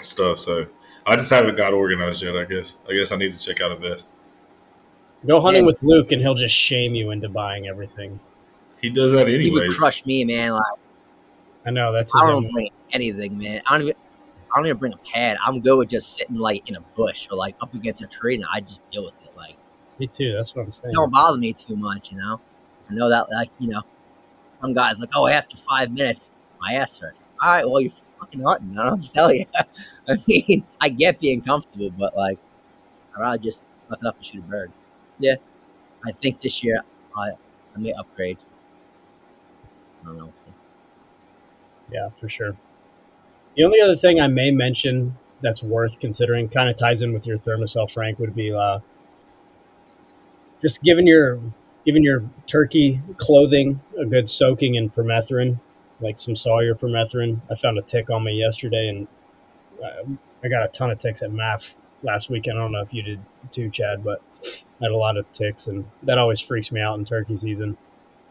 stuff. 0.01 0.39
So 0.39 0.65
I 1.05 1.15
just 1.15 1.29
haven't 1.29 1.57
got 1.57 1.73
organized 1.73 2.23
yet. 2.23 2.37
I 2.37 2.45
guess. 2.45 2.77
I 2.89 2.93
guess 2.93 3.11
I 3.11 3.17
need 3.17 3.37
to 3.37 3.45
check 3.45 3.61
out 3.61 3.71
a 3.71 3.75
vest. 3.75 4.09
Go 5.27 5.41
hunting 5.41 5.63
yeah. 5.63 5.67
with 5.67 5.83
Luke, 5.83 6.13
and 6.13 6.21
he'll 6.21 6.35
just 6.35 6.55
shame 6.55 6.95
you 6.95 7.11
into 7.11 7.27
buying 7.27 7.67
everything. 7.67 8.19
He 8.81 8.89
does 8.89 9.11
that 9.11 9.27
anyways. 9.27 9.43
He 9.43 9.51
would 9.51 9.75
crush 9.75 10.05
me, 10.05 10.23
man. 10.23 10.53
Like 10.53 10.63
I 11.65 11.71
know 11.71 11.91
that's. 11.91 12.15
I 12.15 12.25
don't 12.25 12.49
bring 12.51 12.69
anything, 12.91 13.37
man. 13.37 13.61
I 13.67 13.77
don't 13.77 13.87
even. 13.87 13.95
I 14.53 14.59
don't 14.59 14.65
even 14.65 14.77
bring 14.77 14.93
a 14.93 14.97
pad. 14.97 15.37
I'm 15.45 15.61
good 15.61 15.77
with 15.77 15.89
just 15.89 16.15
sitting 16.15 16.37
like 16.37 16.69
in 16.69 16.75
a 16.75 16.81
bush 16.95 17.27
or 17.29 17.37
like 17.37 17.55
up 17.61 17.73
against 17.73 18.01
a 18.01 18.07
tree, 18.07 18.35
and 18.35 18.45
I 18.51 18.61
just 18.61 18.89
deal 18.91 19.05
with 19.05 19.21
it. 19.21 19.35
Like 19.35 19.57
me 19.99 20.07
too. 20.07 20.33
That's 20.33 20.55
what 20.55 20.65
I'm 20.65 20.71
saying. 20.71 20.93
Don't 20.93 21.11
bother 21.11 21.37
me 21.37 21.53
too 21.53 21.75
much, 21.75 22.11
you 22.11 22.17
know. 22.17 22.39
I 22.89 22.93
know 22.93 23.09
that, 23.09 23.31
like 23.31 23.51
you 23.59 23.67
know, 23.67 23.81
some 24.59 24.73
guys 24.73 24.99
like, 24.99 25.09
oh, 25.13 25.27
after 25.27 25.57
five 25.57 25.91
minutes, 25.91 26.31
my 26.59 26.73
ass 26.73 26.97
hurts. 26.97 27.29
All 27.41 27.49
right, 27.49 27.69
well, 27.69 27.81
you're 27.81 27.91
fucking 28.19 28.41
hunting. 28.41 28.77
I 28.77 28.89
don't 28.89 29.13
tell 29.13 29.31
you. 29.31 29.45
I 30.07 30.17
mean, 30.27 30.65
I 30.81 30.89
get 30.89 31.19
being 31.19 31.41
comfortable, 31.41 31.91
but 31.91 32.15
like, 32.17 32.39
I'd 33.15 33.21
rather 33.21 33.37
just 33.37 33.67
fuck 33.87 33.99
it 34.01 34.07
up 34.07 34.15
and 34.15 34.25
shoot 34.25 34.39
a 34.39 34.41
bird. 34.41 34.71
Yeah, 35.19 35.35
I 36.05 36.11
think 36.11 36.41
this 36.41 36.63
year 36.63 36.81
I 37.15 37.31
I 37.75 37.79
may 37.79 37.93
upgrade. 37.93 38.37
I 40.01 40.05
don't 40.07 40.17
know. 40.17 40.23
We'll 40.25 40.33
see. 40.33 40.47
Yeah, 41.91 42.09
for 42.15 42.29
sure. 42.29 42.57
The 43.55 43.63
only 43.63 43.79
other 43.81 43.95
thing 43.95 44.19
I 44.19 44.27
may 44.27 44.51
mention 44.51 45.17
that's 45.41 45.63
worth 45.63 45.99
considering, 45.99 46.49
kind 46.49 46.69
of 46.69 46.77
ties 46.77 47.01
in 47.01 47.13
with 47.13 47.25
your 47.25 47.37
Thermacell, 47.37 47.91
Frank, 47.91 48.19
would 48.19 48.35
be 48.35 48.53
uh, 48.53 48.79
just 50.61 50.83
giving 50.83 51.07
your 51.07 51.39
giving 51.85 52.03
your 52.03 52.23
turkey 52.45 53.01
clothing 53.17 53.81
a 53.97 54.05
good 54.05 54.29
soaking 54.29 54.75
in 54.75 54.89
permethrin 54.89 55.59
like 56.01 56.19
some 56.19 56.35
Sawyer 56.35 56.75
permethrin. 56.75 57.41
I 57.51 57.55
found 57.55 57.77
a 57.77 57.81
tick 57.81 58.09
on 58.09 58.23
me 58.23 58.33
yesterday, 58.33 58.87
and 58.87 59.07
uh, 59.83 60.15
I 60.43 60.47
got 60.47 60.63
a 60.63 60.67
ton 60.69 60.91
of 60.91 60.99
ticks 60.99 61.21
at 61.21 61.31
MAF 61.31 61.73
last 62.03 62.29
weekend. 62.29 62.57
I 62.57 62.61
don't 62.61 62.71
know 62.71 62.81
if 62.81 62.93
you 62.93 63.01
did 63.01 63.19
too, 63.51 63.69
Chad, 63.69 64.03
but 64.03 64.21
I 64.81 64.85
had 64.85 64.91
a 64.91 64.97
lot 64.97 65.17
of 65.17 65.31
ticks, 65.33 65.67
and 65.67 65.85
that 66.03 66.17
always 66.17 66.39
freaks 66.39 66.71
me 66.71 66.81
out 66.81 66.97
in 66.97 67.05
turkey 67.05 67.35
season. 67.35 67.77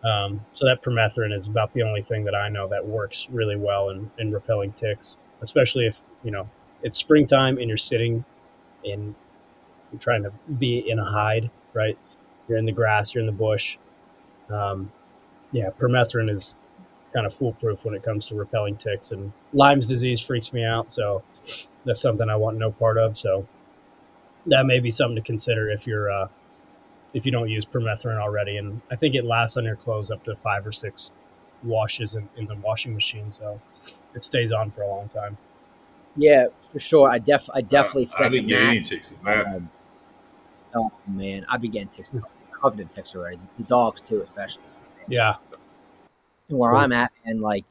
Um, 0.04 0.44
so 0.52 0.64
that 0.66 0.82
permethrin 0.82 1.34
is 1.34 1.46
about 1.46 1.72
the 1.74 1.82
only 1.82 2.02
thing 2.02 2.24
that 2.24 2.34
I 2.34 2.48
know 2.48 2.68
that 2.68 2.86
works 2.86 3.26
really 3.30 3.56
well 3.56 3.90
in, 3.90 4.10
in 4.18 4.32
repelling 4.32 4.72
ticks, 4.72 5.18
especially 5.42 5.86
if 5.86 6.00
you 6.22 6.30
know 6.30 6.48
it's 6.82 6.98
springtime 6.98 7.58
and 7.58 7.68
you're 7.68 7.76
sitting 7.76 8.24
in 8.84 9.14
you're 9.90 10.00
trying 10.00 10.22
to 10.22 10.32
be 10.58 10.78
in 10.78 10.98
a 10.98 11.04
hide, 11.04 11.50
right? 11.72 11.98
You're 12.48 12.58
in 12.58 12.66
the 12.66 12.72
grass, 12.72 13.14
you're 13.14 13.20
in 13.20 13.26
the 13.26 13.32
bush. 13.32 13.76
Um, 14.50 14.92
yeah, 15.50 15.70
permethrin 15.70 16.30
is 16.30 16.54
kind 17.12 17.26
of 17.26 17.34
foolproof 17.34 17.84
when 17.84 17.94
it 17.94 18.02
comes 18.02 18.26
to 18.26 18.34
repelling 18.34 18.76
ticks, 18.76 19.10
and 19.10 19.32
Lyme's 19.52 19.88
disease 19.88 20.20
freaks 20.20 20.52
me 20.52 20.64
out, 20.64 20.92
so 20.92 21.22
that's 21.84 22.00
something 22.00 22.28
I 22.28 22.36
want 22.36 22.58
no 22.58 22.70
part 22.70 22.98
of. 22.98 23.18
So 23.18 23.46
that 24.46 24.66
may 24.66 24.78
be 24.78 24.90
something 24.90 25.16
to 25.16 25.22
consider 25.22 25.70
if 25.70 25.86
you're 25.86 26.10
uh, 26.10 26.28
if 27.14 27.26
you 27.26 27.32
don't 27.32 27.48
use 27.48 27.64
permethrin 27.66 28.18
already. 28.18 28.56
And 28.58 28.80
I 28.90 28.96
think 28.96 29.14
it 29.14 29.24
lasts 29.24 29.56
on 29.56 29.64
your 29.64 29.76
clothes 29.76 30.10
up 30.10 30.24
to 30.24 30.36
five 30.36 30.66
or 30.66 30.72
six 30.72 31.12
washes 31.62 32.14
in, 32.14 32.28
in 32.36 32.46
the 32.46 32.54
washing 32.56 32.94
machine, 32.94 33.30
so 33.30 33.60
it 34.14 34.22
stays 34.22 34.52
on 34.52 34.70
for 34.70 34.82
a 34.82 34.88
long 34.88 35.08
time. 35.08 35.36
Yeah, 36.16 36.46
for 36.60 36.78
sure. 36.80 37.10
I 37.10 37.18
def 37.18 37.48
I 37.54 37.60
definitely 37.62 38.08
I, 38.18 38.24
I 38.24 38.28
didn't 38.28 38.46
second 38.46 38.46
get 38.48 38.60
that. 38.60 38.68
any 38.70 38.80
ticks 38.82 39.12
in 39.12 39.18
MAF. 39.18 39.54
Um, 39.56 39.70
oh 40.74 40.92
man, 41.06 41.44
I've 41.48 41.60
been 41.60 41.70
getting 41.70 41.88
ticks, 41.88 42.10
covered 42.60 42.80
in 42.80 42.88
ticks 42.88 43.14
already. 43.14 43.38
The 43.58 43.64
dogs 43.64 44.00
too, 44.00 44.22
especially. 44.22 44.62
Yeah, 45.08 45.36
And 46.48 46.58
where 46.58 46.72
Cool. 46.72 46.80
I'm 46.80 46.92
at, 46.92 47.12
and 47.24 47.40
like 47.40 47.64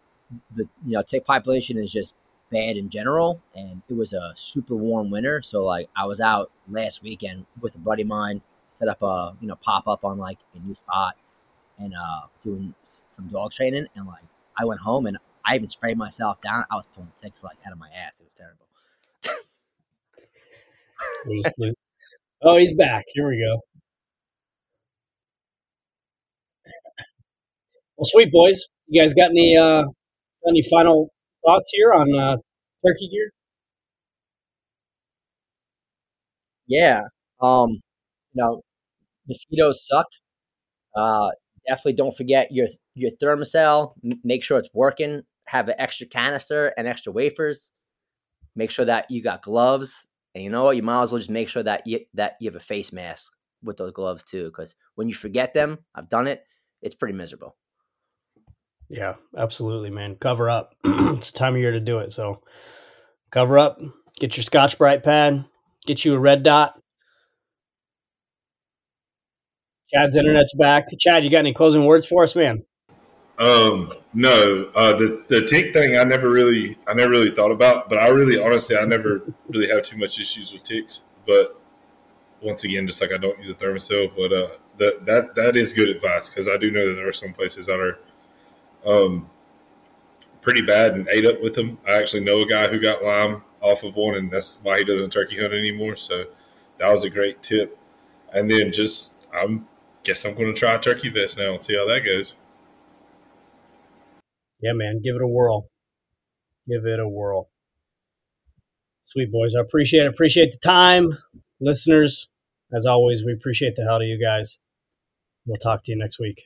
the 0.56 0.64
you 0.86 0.94
know 0.94 1.02
tick 1.04 1.26
population 1.26 1.78
is 1.78 1.92
just 1.92 2.16
bad 2.52 2.78
in 2.78 2.90
general. 2.90 3.42
And 3.56 3.82
it 3.90 3.94
was 3.96 4.14
a 4.14 4.34
super 4.36 4.76
warm 4.76 5.10
winter, 5.10 5.42
so 5.42 5.64
like 5.66 5.90
I 5.96 6.06
was 6.06 6.22
out 6.22 6.52
last 6.70 7.04
weekend 7.04 7.46
with 7.62 7.76
a 7.76 7.80
buddy 7.80 8.04
of 8.04 8.08
mine, 8.08 8.42
set 8.70 8.88
up 8.88 9.02
a 9.02 9.36
you 9.42 9.48
know 9.48 9.56
pop 9.56 9.88
up 9.88 10.04
on 10.06 10.18
like 10.18 10.40
a 10.56 10.60
new 10.60 10.76
spot, 10.76 11.16
and 11.80 11.94
uh 11.96 12.28
doing 12.44 12.74
some 12.84 13.28
dog 13.30 13.52
training. 13.52 13.88
And 13.96 14.08
like 14.08 14.24
I 14.60 14.66
went 14.66 14.82
home 14.82 15.08
and 15.08 15.18
I 15.46 15.56
even 15.56 15.70
sprayed 15.70 15.98
myself 15.98 16.42
down. 16.42 16.66
I 16.72 16.76
was 16.76 16.88
pulling 16.94 17.12
ticks 17.22 17.44
like 17.44 17.58
out 17.66 17.74
of 17.74 17.80
my 17.80 17.90
ass. 17.96 18.22
It 18.22 18.26
was 18.26 18.36
terrible. 18.36 18.66
we 21.28 21.42
just 21.44 21.60
lose- 21.60 21.76
oh, 22.44 22.58
he's 22.58 22.74
back. 22.76 23.06
Here 23.14 23.28
we 23.30 23.40
go. 23.40 23.62
Well, 27.98 28.06
sweet 28.06 28.32
boys, 28.32 28.66
you 28.88 29.02
guys 29.02 29.14
got 29.14 29.30
any 29.32 29.56
uh, 29.58 29.84
any 30.48 30.64
final 30.72 31.10
thoughts 31.46 31.70
here 31.74 31.94
on 31.94 32.14
uh, 32.16 32.38
turkey 32.86 33.10
gear? 33.10 33.32
Yeah. 36.68 37.02
Um, 37.42 37.82
you 38.38 38.44
know, 38.44 38.62
mosquitoes 39.28 39.86
suck. 39.86 40.06
Uh, 40.96 41.30
definitely 41.68 41.94
don't 41.94 42.16
forget 42.16 42.52
your 42.52 42.68
your 42.96 43.12
Thermacell. 43.22 43.94
M- 44.04 44.20
make 44.24 44.44
sure 44.44 44.58
it's 44.58 44.70
working. 44.74 45.24
Have 45.48 45.70
an 45.70 45.76
extra 45.78 46.08
canister 46.08 46.74
and 46.78 46.88
extra 46.88 47.12
wafers. 47.12 47.72
Make 48.56 48.72
sure 48.72 48.86
that 48.86 49.10
you 49.10 49.22
got 49.22 49.42
gloves. 49.42 50.08
And 50.36 50.44
you 50.44 50.50
know 50.50 50.66
what? 50.66 50.76
You 50.76 50.84
might 50.84 51.02
as 51.02 51.12
well 51.12 51.20
just 51.20 51.30
make 51.30 51.50
sure 51.50 51.64
that 51.64 51.86
you 51.86 52.02
that 52.14 52.36
you 52.40 52.50
have 52.50 52.56
a 52.56 52.60
face 52.60 52.92
mask 52.92 53.34
with 53.64 53.78
those 53.78 53.92
gloves 53.92 54.24
too. 54.24 54.46
Because 54.46 54.76
when 54.96 55.10
you 55.10 55.16
forget 55.16 55.54
them, 55.54 55.80
I've 55.96 56.10
done 56.10 56.28
it. 56.28 56.44
It's 56.82 56.96
pretty 56.96 57.16
miserable. 57.16 57.56
Yeah, 58.90 59.16
absolutely, 59.38 59.90
man. 59.90 60.16
Cover 60.16 60.50
up. 60.50 60.76
it's 60.86 61.32
the 61.32 61.38
time 61.38 61.56
of 61.56 61.62
year 61.62 61.72
to 61.72 61.80
do 61.80 62.00
it. 62.00 62.14
So 62.14 62.42
cover 63.32 63.60
up. 63.60 63.82
Get 64.20 64.38
your 64.38 64.44
Scotch 64.44 64.78
Brite 64.78 65.04
pad. 65.04 65.46
Get 65.86 66.06
you 66.06 66.16
a 66.16 66.20
red 66.20 66.44
dot. 66.44 66.82
Chad's 69.94 70.16
internet's 70.16 70.54
back. 70.56 70.88
Chad, 71.00 71.24
you 71.24 71.30
got 71.30 71.40
any 71.40 71.54
closing 71.54 71.86
words 71.86 72.06
for 72.06 72.24
us, 72.24 72.36
man? 72.36 72.64
Um, 73.40 73.94
no, 74.14 74.70
uh, 74.76 74.94
the 74.94 75.24
the 75.28 75.46
tick 75.46 75.72
thing 75.72 75.96
I 75.96 76.04
never 76.04 76.30
really 76.30 76.78
I 76.88 76.94
never 76.94 77.12
really 77.12 77.32
thought 77.32 77.52
about, 77.52 77.88
but 77.88 78.00
I 78.00 78.08
really 78.08 78.42
honestly 78.42 78.76
I 78.76 78.86
never 78.86 79.22
really 79.48 79.70
have 79.70 79.84
too 79.84 79.98
much 79.98 80.20
issues 80.20 80.52
with 80.52 80.64
ticks. 80.64 81.02
But 81.26 81.56
once 82.42 82.64
again, 82.64 82.88
just 82.88 83.00
like 83.00 83.12
I 83.12 83.18
don't 83.18 83.40
use 83.40 83.56
a 83.56 83.60
Thermacell, 83.60 84.12
but 84.16 84.34
uh, 84.34 84.50
that 84.78 85.06
that 85.06 85.36
that 85.36 85.56
is 85.56 85.72
good 85.72 85.90
advice 85.90 86.30
because 86.30 86.50
I 86.50 86.58
do 86.58 86.72
know 86.72 86.88
that 86.88 86.96
there 86.96 87.08
are 87.08 87.14
some 87.14 87.34
places 87.34 87.68
that 87.68 87.80
are 87.80 88.00
um 88.86 89.30
pretty 90.42 90.62
bad 90.62 90.94
and 90.94 91.08
ate 91.10 91.26
up 91.26 91.42
with 91.42 91.54
them. 91.54 91.78
I 91.88 91.94
actually 91.94 92.24
know 92.24 92.42
a 92.42 92.48
guy 92.48 92.70
who 92.70 92.80
got 92.80 93.04
Lyme 93.04 93.44
off 93.62 93.84
of 93.84 93.96
one, 93.96 94.16
and 94.16 94.32
that's 94.32 94.58
why 94.64 94.80
he 94.80 94.84
doesn't 94.84 95.12
turkey 95.12 95.40
hunt 95.40 95.54
anymore. 95.54 95.96
So 95.96 96.26
that 96.80 96.90
was 96.90 97.04
a 97.04 97.10
great 97.10 97.44
tip. 97.44 97.78
And 98.34 98.50
then 98.50 98.72
just 98.72 99.14
I'm 99.32 99.68
guess 100.08 100.24
I'm 100.24 100.36
going 100.36 100.54
to 100.54 100.58
try 100.58 100.78
turkey 100.78 101.10
vest 101.10 101.38
now 101.38 101.52
and 101.52 101.62
see 101.62 101.76
how 101.76 101.86
that 101.86 102.06
goes. 102.06 102.34
Yeah, 104.62 104.72
man. 104.74 105.02
Give 105.04 105.16
it 105.16 105.22
a 105.22 105.28
whirl. 105.28 105.70
Give 106.68 106.86
it 106.86 107.00
a 107.00 107.08
whirl. 107.08 107.50
Sweet 109.06 109.32
boys. 109.32 109.54
I 109.56 109.62
appreciate 109.62 110.04
it. 110.04 110.08
Appreciate 110.08 110.54
the 110.54 110.66
time. 110.66 111.18
Listeners, 111.60 112.30
as 112.74 112.86
always, 112.86 113.24
we 113.26 113.34
appreciate 113.34 113.76
the 113.76 113.84
hell 113.84 114.00
to 114.00 114.06
you 114.06 114.18
guys. 114.20 114.60
We'll 115.46 115.58
talk 115.58 115.84
to 115.84 115.92
you 115.92 115.98
next 115.98 116.20
week. 116.20 116.44